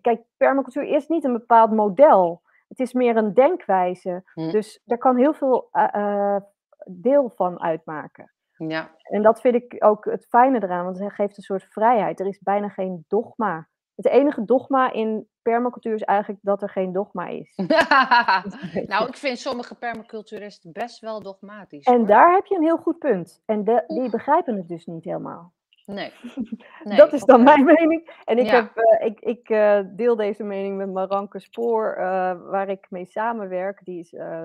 [0.00, 2.42] Kijk, permacultuur is niet een bepaald model.
[2.74, 4.22] Het is meer een denkwijze.
[4.32, 4.50] Hm.
[4.50, 6.42] Dus daar kan heel veel eh, eh,
[6.86, 8.32] deel van uitmaken.
[8.56, 12.20] Ja, En dat vind ik ook het fijne eraan, want het geeft een soort vrijheid.
[12.20, 13.68] Er is bijna geen dogma.
[13.94, 17.52] Het enige dogma in permacultuur is eigenlijk dat er geen dogma is.
[18.92, 21.86] nou, ik vind sommige permaculturisten best wel dogmatisch.
[21.86, 22.06] En hoor.
[22.06, 23.42] daar heb je een heel goed punt.
[23.44, 25.52] En de, die begrijpen het dus niet helemaal.
[25.84, 26.12] Nee.
[26.84, 26.96] nee.
[26.96, 28.20] dat is dan mijn mening.
[28.24, 28.54] En ik, Ja.
[28.54, 33.06] heb, eh, ik, ik eh, deel deze mening met Maranke Spoor, eh, waar ik mee
[33.06, 33.84] samenwerk.
[33.84, 34.44] Die is eh,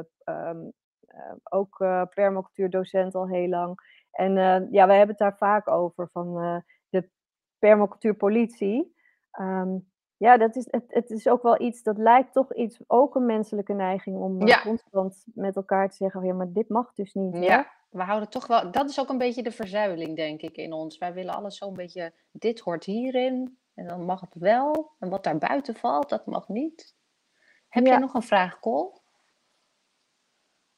[1.44, 1.78] ook
[2.14, 3.80] permacultuurdocent al heel lang.
[4.12, 4.34] En
[4.72, 6.34] ja, wij hebben het daar vaak over van
[6.90, 7.10] de
[7.60, 8.96] permacultuurpolitie.
[9.40, 9.88] Um,
[10.18, 13.26] ja, dat is, het, het is ook wel iets, dat lijkt toch iets, ook een
[13.26, 14.62] menselijke neiging om Ja.
[14.62, 17.38] constant met elkaar te zeggen, ja, maar dit mag dus niet.
[17.38, 18.72] Ja, we houden toch wel.
[18.72, 20.98] Dat is ook een beetje de verzuiling, denk ik, in ons.
[20.98, 22.14] Wij willen alles zo'n beetje.
[22.32, 23.60] Dit hoort hierin.
[23.74, 24.92] En dan mag het wel.
[25.00, 26.96] En wat daar buiten valt, dat mag niet.
[27.70, 27.90] Heb Ja.
[27.92, 28.98] jij nog een vraag, Cole?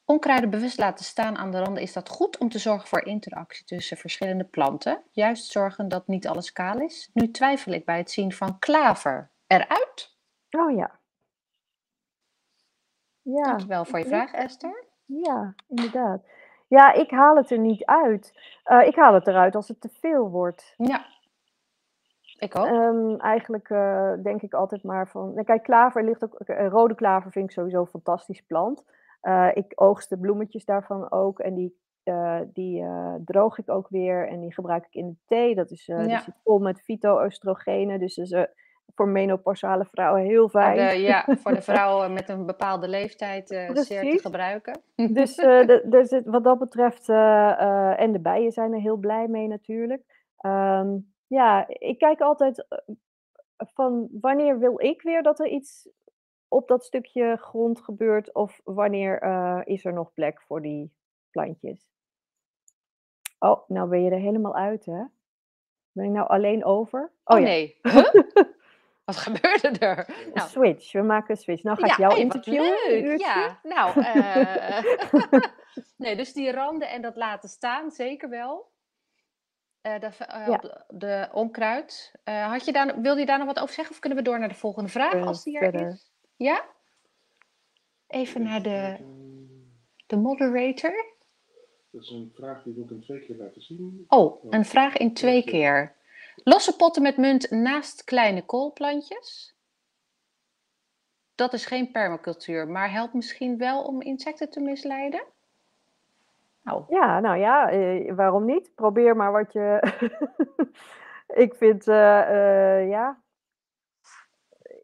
[0.04, 3.64] Onkruiden bewust laten staan aan de randen, is dat goed om te zorgen voor interactie
[3.64, 5.02] tussen verschillende planten?
[5.10, 7.10] Juist zorgen dat niet alles kaal is?
[7.12, 10.16] Nu twijfel ik bij het zien van klaver eruit.
[10.50, 11.00] Oh ja.
[13.22, 14.84] Ja, Dankjewel voor je vraag, Esther.
[15.04, 16.26] ja, inderdaad.
[16.72, 18.38] Ja, ik haal het er niet uit.
[18.64, 20.74] Eh, ik haal het eruit als het te veel wordt.
[20.76, 21.04] Ja,
[22.38, 22.66] ik ook.
[22.66, 25.32] Ehm, eigenlijk eh, denk ik altijd maar van.
[25.32, 26.34] nou, Kijk, klaver ligt ook.
[26.34, 28.84] eh, Rode klaver vind ik sowieso een fantastisch plant.
[29.54, 31.38] Ik oogst de bloemetjes daarvan ook.
[31.38, 31.78] En die,
[32.52, 32.84] die
[33.24, 34.28] droog ik ook weer.
[34.28, 35.54] En die gebruik ik in de thee.
[35.54, 35.96] Dat is, Ja.
[36.06, 37.98] die zit vol met fyto-oestrogenen.
[37.98, 38.42] Dus dat is eh,
[38.94, 40.88] voor menopausale vrouwen heel Voor fijn.
[40.88, 44.80] de, ja, voor de vrouwen met een bepaalde leeftijd eh, zeer te gebruiken.
[44.94, 48.80] Dus eh, de- er zit, wat dat betreft, eh, eh, en de bijen zijn er
[48.80, 50.30] heel blij mee natuurlijk.
[50.36, 52.78] Ehm, ja, ik kijk altijd eh,
[53.74, 55.88] van wanneer wil ik weer dat er iets
[56.48, 60.92] op dat stukje grond gebeurt of wanneer eh, is er nog plek voor die
[61.30, 61.90] plantjes.
[63.38, 65.02] Oh, nou ben je er helemaal uit, hè?
[65.92, 67.12] Ben ik nou alleen over?
[67.24, 67.78] Oh, ja, nee.
[67.82, 68.04] Huh?
[69.12, 69.98] Wat gebeurde er?
[70.08, 70.92] een Nou, switch.
[70.92, 71.62] We maken een switch.
[71.62, 73.18] Nou ga ik ja, jou interviewen.
[73.18, 74.00] Ja, nou.
[74.02, 74.82] eh,
[75.96, 78.70] nee, dus die randen en dat laten staan, zeker wel.
[79.80, 80.56] Eh, de, eh, Ja.
[80.56, 82.12] de, de onkruid.
[82.24, 84.38] Eh, had je daar, wilde je daar nog wat over zeggen of kunnen we door
[84.38, 85.88] naar de volgende vraag als die er verder.
[85.88, 86.12] is?
[86.36, 86.64] Ja?
[88.06, 88.96] Even naar de,
[90.06, 91.10] de moderator.
[91.90, 94.04] Dat is een vraag die wil ik in twee keer laten zien.
[94.08, 95.94] Oh, een vraag in twee keer.
[96.34, 99.56] Losse potten met munt naast kleine koolplantjes?
[101.34, 105.22] Dat is geen permacultuur, maar helpt misschien wel om insecten te misleiden?
[106.62, 108.74] Nou, Ja, nou ja, eh, waarom niet?
[108.74, 109.82] Probeer maar wat je.
[111.44, 113.20] ik vind, eh, eh, ja.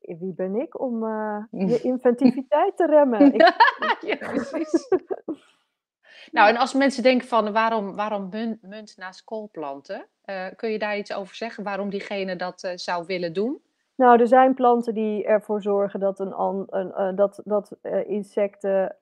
[0.00, 3.34] Wie ben ik om eh, je inventiviteit te remmen?
[3.34, 3.40] Ik,
[4.00, 4.88] ja, precies.
[6.32, 10.78] Nou, en als mensen denken van waarom, waarom munt, munt naast koolplanten, eh, kun je
[10.78, 11.64] daar iets over zeggen?
[11.64, 13.60] Waarom diegene dat eh, zou willen doen?
[13.94, 17.76] nou, er zijn planten die ervoor zorgen dat, een, an- een, eh, dat, dat
[18.06, 18.96] insecten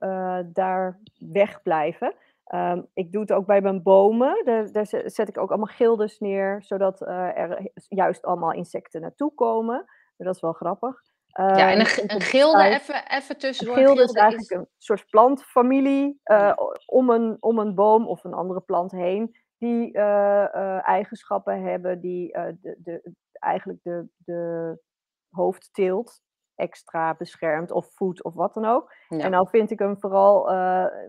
[0.53, 2.15] daar wegblijven.
[2.45, 4.43] Ehm, ik doe het ook bij mijn bomen.
[4.45, 9.85] Daar, daar zet ik ook allemaal gildes neer, zodat er juist allemaal insecten naartoe komen.
[10.17, 11.03] Dat is wel grappig.
[11.37, 13.77] Ja, en Ehm, een, een gilde, even, even Een tussendoor.
[13.77, 16.53] gilde is eigenlijk een soort plantfamilie eh,
[16.87, 22.01] om, een, om een boom of een andere plant heen, die eh, eh, eigenschappen hebben
[22.01, 24.79] die de, de, eigenlijk de, de
[25.31, 26.21] hoofdteelt
[26.55, 28.95] extra beschermt of voedt of wat dan ook.
[29.09, 29.19] Ja.
[29.19, 30.47] En nou vind ik hem vooral,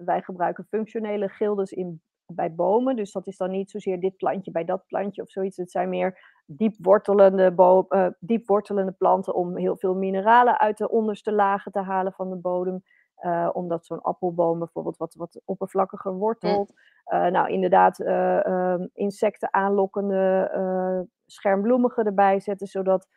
[0.06, 2.02] wij gebruiken functionele gildes in,
[2.34, 5.58] bij bomen, dus dat is dan niet zozeer dit plantje bij dat plantje of zoiets.
[5.58, 10.78] Het zijn meer diep wortelende, bo- eh, diep wortelende planten om heel veel mineralen uit
[10.78, 12.84] de onderste lagen te halen van de bodem.
[13.18, 16.74] Eh, omdat zo'n appelboom bijvoorbeeld wat, wat oppervlakkiger wortelt.
[17.04, 23.08] Eh, nou, inderdaad, eh, ehm, insecten aanlokkende schermbloemigen erbij zetten, zodat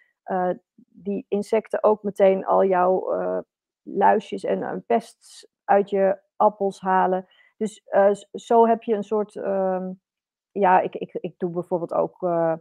[0.89, 3.15] die insecten ook meteen al jouw
[3.83, 7.27] luisjes en pests uit je appels halen.
[7.61, 9.91] Dus eh, zo heb je een soort, ehm,
[10.53, 12.53] ja, ik, ik, ik doe bijvoorbeeld ook eh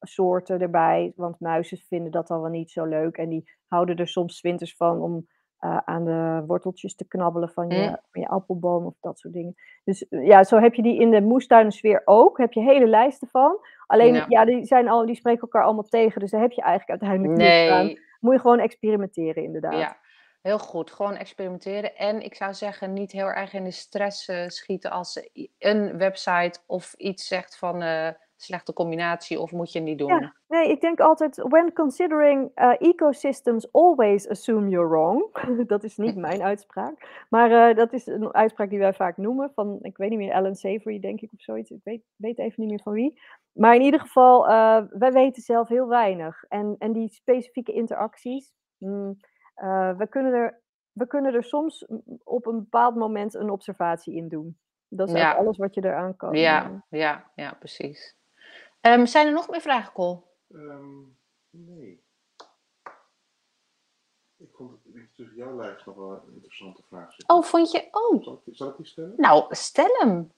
[0.00, 4.08] looksoorten erbij, want muizen vinden dat al wel niet zo leuk en die houden er
[4.08, 5.26] soms winters van om
[5.58, 7.96] eh, aan de worteltjes te knabbelen van je, Mm.
[8.10, 9.54] van je appelboom of dat soort dingen.
[9.84, 12.38] Dus ja, zo heb je die in de moestuinensfeer ook.
[12.38, 13.58] Heb je hele lijsten van.
[13.86, 14.24] Alleen, Ja.
[14.28, 16.20] ja, die, zijn al, die spreken elkaar allemaal tegen.
[16.20, 17.86] Dus daar heb je eigenlijk uiteindelijk niks aan.
[17.86, 19.78] Nee, Moet je gewoon experimenteren, inderdaad.
[19.78, 19.96] ja,
[20.42, 20.90] heel goed.
[20.90, 21.96] Gewoon experimenteren.
[21.96, 25.28] En ik zou zeggen, niet heel erg in de stress eh, schieten als
[25.58, 28.08] een website of iets zegt van eh,
[28.42, 30.08] slechte combinatie of moet je niet doen.
[30.08, 35.24] Ja, nee, ik denk altijd, when considering uh, ecosystems, always assume you're wrong.
[35.66, 37.24] dat is niet mijn uitspraak.
[37.28, 40.32] Maar eh, dat is een uitspraak die wij vaak noemen van, ik weet niet meer,
[40.32, 41.70] Alan Savory denk ik of zoiets.
[41.70, 43.20] Ik weet, weet even niet meer van wie.
[43.52, 46.44] Maar in ieder geval, eh, wij weten zelf heel weinig.
[46.48, 49.16] En, en die specifieke interacties, hmm,
[49.54, 50.60] eh, we, kunnen er,
[50.92, 51.86] we kunnen er soms
[52.24, 54.58] op een bepaald moment een observatie in doen.
[54.88, 55.32] Dat is Ja.
[55.34, 56.34] alles wat je eraan kan.
[56.34, 58.16] Ja, ja, ja, precies.
[58.80, 60.30] Ehm, zijn er nog meer vragen, Col?
[60.48, 61.00] Ehm,
[61.50, 62.04] nee.
[64.36, 64.80] Ik vond
[65.14, 67.36] tussen jouw lijst nog wel een interessante vraag zitten.
[67.36, 67.88] Oh, vond je?
[67.90, 69.14] Oh, Zal ik, zal ik die stellen?
[69.16, 70.32] nou, stel hem.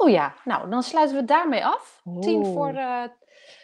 [0.00, 2.02] Oh ja, nou dan sluiten we daarmee af.
[2.20, 2.68] Tien voor.
[2.68, 3.02] Eh,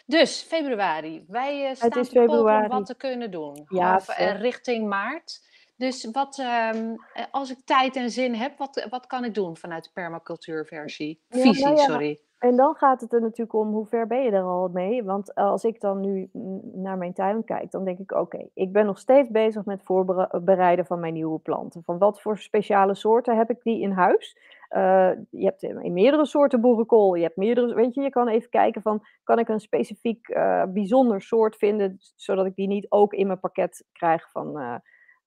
[0.06, 1.24] dus februari.
[1.28, 2.68] Wij eh, staan te om februari.
[2.68, 3.64] wat te kunnen doen.
[3.68, 5.44] Ja, Half, eh, richting maart.
[5.76, 9.56] Dus wat, ehm, eh, als ik tijd en zin heb, wat, wat kan ik doen
[9.56, 11.20] vanuit de permacultuurversie?
[11.28, 12.20] Ja, Visie, nou ja, sorry.
[12.38, 15.04] En dan gaat het er natuurlijk om hoe ver ben je er al mee.
[15.04, 16.30] Want als ik dan nu
[16.74, 20.86] naar mijn tuin kijk, dan denk ik: oké, ik ben nog steeds bezig met voorbereiden
[20.86, 21.82] van mijn nieuwe planten.
[21.84, 24.36] Van wat voor speciale soorten heb ik die in huis?
[24.68, 27.14] Eh, je hebt in meerdere soorten boerenkool.
[27.14, 30.62] Je hebt meerdere, weet je, je kan even kijken van kan ik een specifiek eh,
[30.68, 34.74] bijzonder soort vinden, zodat ik die niet ook in mijn pakket krijg van, eh,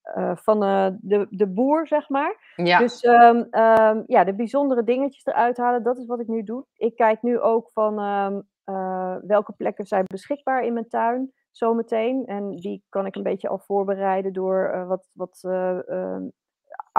[0.01, 2.53] eh, van eh, de, de boer, zeg maar.
[2.55, 6.43] Ja, Dus ehm, ehm, ja, de bijzondere dingetjes eruit halen, dat is wat ik nu
[6.43, 6.65] doe.
[6.73, 12.25] Ik kijk nu ook van ehm, eh, welke plekken zijn beschikbaar in mijn tuin zometeen.
[12.25, 16.17] En die kan ik een beetje al voorbereiden door eh, wat, wat eh,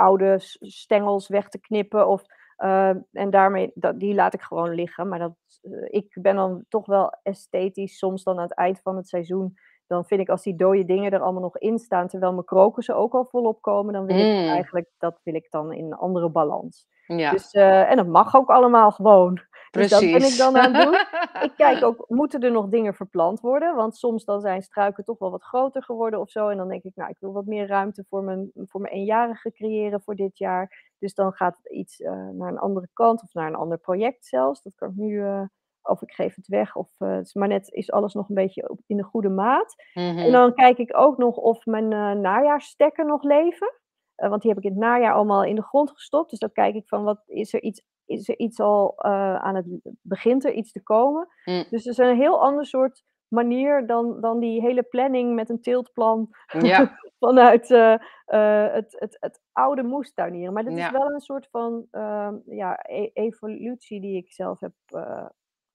[0.01, 2.09] oude stengels weg te knippen.
[2.09, 2.22] Of,
[2.57, 5.09] ehm, en daarmee, dat, die laat ik gewoon liggen.
[5.09, 8.96] Maar dat, eh, ik ben dan toch wel esthetisch, soms dan aan het eind van
[8.96, 9.55] het seizoen.
[9.86, 12.96] Dan vind ik als die dode dingen er allemaal nog in staan, terwijl mijn krokussen
[12.96, 14.48] ook al volop komen, dan wil ik Mm.
[14.48, 16.88] eigenlijk, dat wil ik dan in een andere balans.
[17.07, 19.40] ja, Dus, eh, en dat mag ook allemaal gewoon.
[19.70, 20.36] Dus dat ben ik precies.
[20.38, 20.94] dan aan het doen.
[21.42, 23.74] Ik kijk ook, moeten er nog dingen verplant worden?
[23.74, 26.48] Want soms dan zijn struiken toch wel wat groter geworden of zo.
[26.48, 29.52] En dan denk ik, nou, ik wil wat meer ruimte voor mijn, voor mijn eenjarige
[29.52, 30.92] creëren voor dit jaar.
[30.98, 34.26] Dus dan gaat het iets eh, naar een andere kant of naar een ander project
[34.26, 34.62] zelfs.
[34.62, 35.42] Dat kan ik nu, eh,
[35.82, 36.76] of ik geef het weg.
[36.76, 39.74] Of, eh, maar net is alles nog een beetje in de goede maat.
[39.92, 40.30] En Mhm.
[40.32, 43.74] dan kijk ik ook nog of mijn eh najaarsstekken nog leven.
[44.14, 46.30] Want die heb ik in het najaar allemaal in de grond gestopt.
[46.30, 49.54] Dus dan kijk ik van, wat is er iets, is er iets al eh, aan
[49.54, 49.66] het,
[50.02, 51.28] begint er iets te komen?
[51.44, 51.64] Mm.
[51.70, 55.61] Dus het is een heel ander soort manier dan, dan die hele planning met een
[55.61, 56.28] teeltplan
[56.61, 57.92] Ja, vanuit eh,
[58.24, 60.52] eh, het, het, het oude moestuinieren.
[60.52, 60.86] Maar Ja.
[60.86, 64.72] is wel een soort van ehm, ja, e- evolutie die ik zelf heb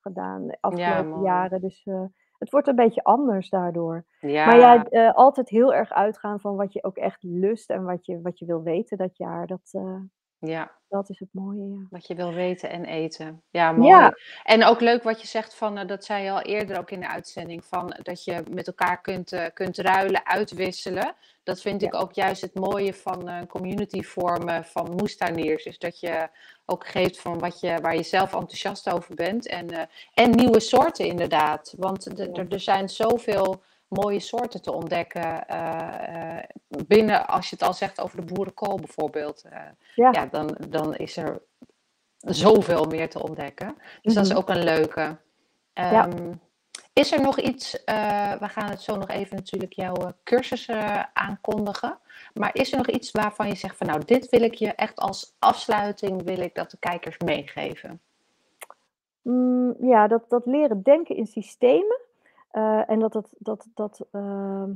[0.02, 1.62] gedaan de afgelopen jaren.
[1.62, 1.88] Dus
[2.38, 4.06] het wordt een beetje anders daardoor.
[4.20, 4.46] ja.
[4.46, 8.22] Maar ja, altijd heel erg uitgaan van wat je ook echt lust en wat je,
[8.22, 9.48] wat je wil weten dat jaar.
[9.48, 9.72] Dat,
[10.38, 10.72] ja.
[10.96, 11.88] Dat is het mooie, ja.
[11.90, 13.42] Wat je wil weten en eten.
[13.50, 13.90] Ja, mooi.
[13.90, 14.14] Ja.
[14.44, 17.00] En ook leuk wat je zegt van, eh, dat zei je al eerder ook in
[17.00, 21.16] de uitzending, van dat je met elkaar kunt, eh, kunt ruilen, uitwisselen.
[21.44, 25.66] Dat vind ik ook juist het mooie van eh community vormen van moestuiniers.
[25.66, 26.30] Is dat je
[26.66, 29.48] ook geeft van wat je, waar je zelf enthousiast over bent.
[29.48, 29.82] En, eh,
[30.14, 31.74] en nieuwe soorten inderdaad.
[31.78, 36.44] Want er- er zijn zoveel mooie soorten te ontdekken eh, eh,
[36.88, 39.44] binnen, als je het al zegt over de boerenkool bijvoorbeeld.
[39.50, 39.60] Eh,
[39.96, 40.10] Ja.
[40.12, 41.42] ja, dan, dan is er
[42.20, 43.76] zoveel meer te ontdekken.
[44.02, 44.40] Dus dat is Mhm.
[44.40, 45.18] ook een leuke.
[45.74, 46.08] Ja.
[46.08, 46.32] Ehm,
[46.94, 47.72] Is er nog iets,
[48.40, 51.98] we gaan het zo nog even natuurlijk jouw cursus eh, aankondigen.
[52.34, 54.96] Maar is er nog iets waarvan je zegt van nou, dit wil ik je echt
[55.00, 58.02] als afsluiting, wil ik dat de kijkers meegeven?
[59.22, 62.00] Mm, ja, dat, dat leren denken in systemen.
[62.56, 64.74] Eh, en dat, het, dat, dat, ehm,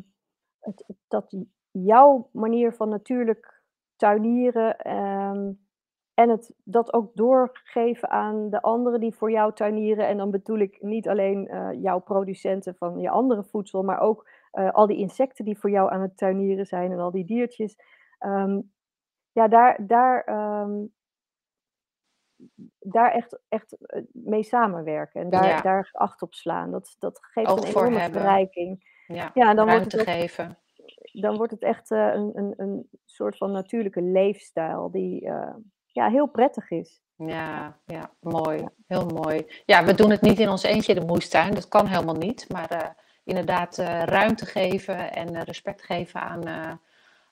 [0.60, 1.36] het, dat
[1.72, 3.64] jouw manier van natuurlijk
[3.96, 5.52] tuinieren ehm,
[6.14, 10.08] en het dat ook doorgeven aan de anderen die voor jou tuinieren.
[10.08, 14.30] En dan bedoel ik niet alleen eh, jouw producenten van je andere voedsel, maar ook
[14.52, 17.76] eh, al die insecten die voor jou aan het tuinieren zijn en al die diertjes.
[18.18, 18.62] Ehm,
[19.32, 20.24] ja, daar, daar,
[22.80, 25.62] daar echt, echt eh, mee samenwerken en daar, Ja.
[25.62, 26.72] daar acht op slaan.
[26.72, 28.98] Dat, dat geeft Oog een enorme verrijking.
[29.08, 30.58] Ja, Ja, dan wordt het ook geven.
[31.12, 35.54] dan wordt het echt eh, een, een, een soort van natuurlijke leefstijl die eh,
[35.86, 37.02] ja, heel prettig is.
[37.16, 38.66] Ja, ja, mooi.
[38.88, 39.46] Heel mooi.
[39.66, 41.54] Ja, we doen het niet in ons eentje de moestuin.
[41.54, 42.50] Dat kan helemaal niet.
[42.50, 46.80] Maar inderdaad ruimte geven en respect geven aan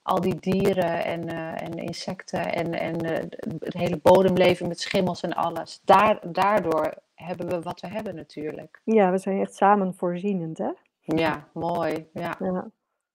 [0.08, 3.24] al die dieren en, eh, en insecten en, en eh,
[3.60, 5.82] het hele bodemleven met schimmels en alles.
[5.84, 8.82] Daar, daardoor hebben we wat we hebben natuurlijk.
[8.84, 10.72] Ja, we zijn echt samen voorzienend, hè?
[11.02, 12.10] Ja, mooi.
[12.14, 12.36] Ja.
[12.40, 12.70] Ja.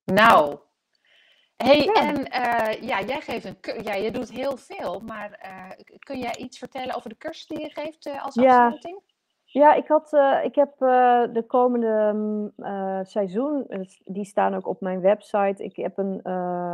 [0.04, 0.58] Nou,
[1.56, 1.92] hey, Ja.
[1.92, 5.38] en eh, ja, jij geeft een, ja, je doet heel veel, maar
[5.98, 9.00] kun jij iets vertellen over de cursus die je geeft als afsluiting?
[9.06, 9.11] Ja,
[9.60, 13.66] ik, had, eh, ik heb eh, de komende mm, eh, seizoen,
[14.04, 15.64] die staan ook op mijn website.
[15.64, 16.20] Ik heb een,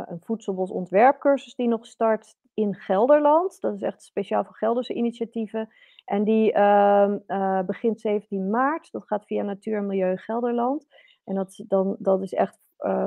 [0.09, 3.61] een voedselbos ontwerpcursus die nog start in Gelderland.
[3.61, 5.69] Dat is echt speciaal voor Gelderse initiatieven.
[6.05, 8.91] En die ehm, eh, begint 17 maart.
[8.91, 10.87] Dat gaat via Natuur en Milieu Gelderland.
[11.25, 12.57] En dat, dan, dat is echt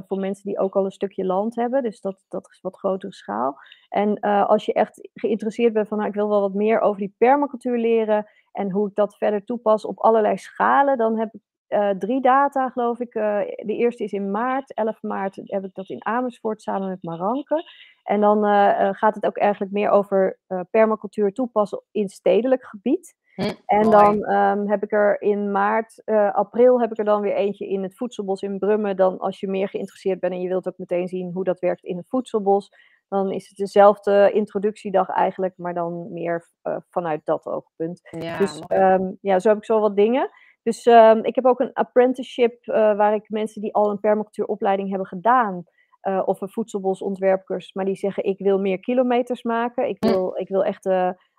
[0.07, 1.83] voor mensen die ook al een stukje land hebben.
[1.83, 3.57] Dus dat, dat is wat grotere schaal.
[3.89, 7.15] En als je echt geïnteresseerd bent van, nou, ik wil wel wat meer over die
[7.19, 11.41] permacultuur leren en hoe ik dat verder toepas op allerlei schalen, dan heb ik
[11.73, 13.15] eh, drie data, geloof ik.
[13.15, 17.03] Eh, de eerste is in maart, 11 maart heb ik dat in Amersfoort samen met
[17.03, 17.65] Maranke.
[18.03, 20.39] En dan eh, gaat het ook eigenlijk meer over
[20.71, 23.15] permacultuur toepassen in stedelijk gebied.
[23.35, 23.91] Hm, En mooi.
[23.91, 26.03] dan ehm, heb ik er in maart,
[26.33, 28.97] april heb ik er dan weer eentje in het voedselbos in Brummen.
[28.97, 31.85] Dan als je meer geïnteresseerd bent en je wilt ook meteen zien hoe dat werkt
[31.85, 32.71] in het voedselbos.
[33.13, 38.01] Dan is het dezelfde introductiedag eigenlijk, maar dan meer eh, vanuit dat oogpunt.
[38.19, 40.31] Ja, Dus ehm, ja, zo heb ik zo wat dingen.
[40.63, 44.89] Dus ehm, ik heb ook een apprenticeship eh, waar ik mensen die al een permacultuuropleiding
[44.89, 45.65] hebben gedaan,
[46.01, 49.89] eh, of een voedselbosontwerpcursus, maar die zeggen ik wil meer kilometers maken.
[49.89, 50.09] Ik Hm.
[50.09, 50.85] wil, ik wil echt,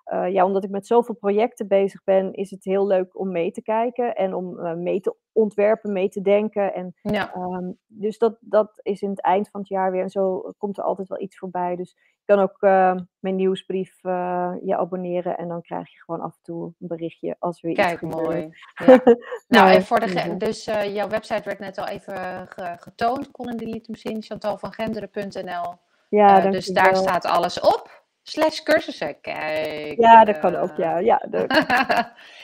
[0.03, 3.51] eh, ja, omdat ik met zoveel projecten bezig ben, is het heel leuk om mee
[3.51, 6.73] te kijken en om eh, mee te ontwerpen, mee te denken.
[6.73, 7.33] En, ja.
[7.33, 10.77] ehm, dus dat, dat is in het eind van het jaar weer en zo komt
[10.77, 11.75] er altijd wel iets voorbij.
[11.75, 16.21] Dus je kan ook eh, mijn nieuwsbrief eh, je abonneren en dan krijg je gewoon
[16.21, 18.21] af en toe een berichtje als weer iets Kijk, gebeurt.
[18.23, 18.49] mooi.
[18.85, 18.85] Ja.
[19.03, 23.31] Nou, Nou, en voor de dus jouw website werd net al even ge- getoond.
[23.31, 25.73] Colin die liet hem zien, chantalvangenderen.nl.
[26.09, 28.02] Ja, dus daar staat alles op.
[28.23, 29.21] Slash cursussen.
[29.21, 29.99] Kijk.
[29.99, 30.97] Ja, dat kan ook, ja.
[31.11, 31.51] ja dat-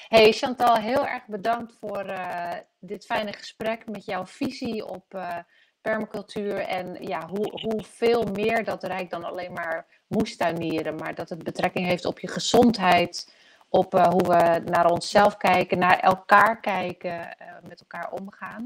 [0.08, 5.38] hey Chantal, heel erg bedankt voor eh, dit fijne gesprek met jouw visie op eh,
[5.82, 11.44] permacultuur en ja, hoe, hoeveel meer dat rijk dan alleen maar moestuinieren, maar dat het
[11.44, 13.34] betrekking heeft op je gezondheid,
[13.70, 17.36] op eh, hoe we naar onszelf kijken, naar elkaar kijken,
[17.68, 18.66] met elkaar omgaan.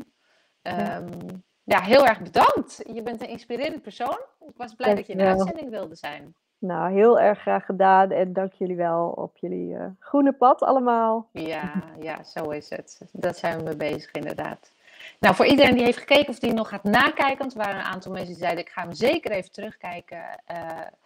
[0.61, 1.10] Ehm,
[1.64, 2.81] ja, heel erg bedankt.
[2.94, 4.19] Je bent een inspirerende persoon.
[4.40, 6.35] Ik was blij dat je in de uitzending wilde zijn.
[6.65, 11.27] Nou, heel erg graag gedaan en dank jullie wel op jullie eh, groene pad allemaal.
[11.31, 13.02] Ja, ja, zo is het.
[13.11, 14.72] Dat zijn we mee bezig, inderdaad.
[15.19, 17.85] Nou, voor iedereen die heeft gekeken of die nog gaat nakijken, want er waren een
[17.85, 20.23] aantal mensen die zeiden: ik ga hem zeker even terugkijken.
[20.45, 20.57] eh,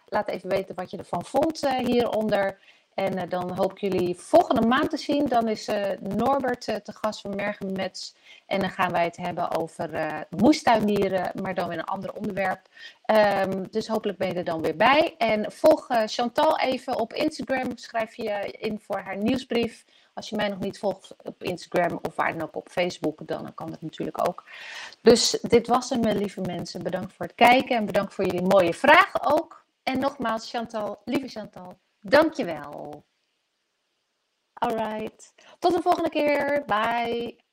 [0.08, 2.58] laat even weten wat je ervan vond eh, hieronder.
[2.98, 5.26] En eh, dan hoop ik jullie volgende maand te zien.
[5.26, 8.14] Dan is eh, Norbert eh, te gast van Mergen Mets.
[8.46, 9.90] En dan gaan wij het hebben over
[10.30, 12.60] moestuinieren, maar dan weer een ander onderwerp.
[13.04, 15.14] Ehm, dus hopelijk ben je er dan weer bij.
[15.18, 17.76] En volg Chantal even op Instagram.
[17.76, 19.84] Schrijf je in voor haar nieuwsbrief.
[20.14, 23.54] Als je mij nog niet volgt op Instagram of waar dan ook op Facebook, dan
[23.54, 24.44] kan dat natuurlijk ook.
[25.02, 26.82] Dus dit was hem, lieve mensen.
[26.82, 29.64] Bedankt voor het kijken en bedankt voor jullie mooie vragen ook.
[29.82, 33.06] En nogmaals, Chantal, lieve Chantal, dankjewel.
[34.52, 36.64] Alright, tot de volgende keer.
[36.66, 37.47] Bye.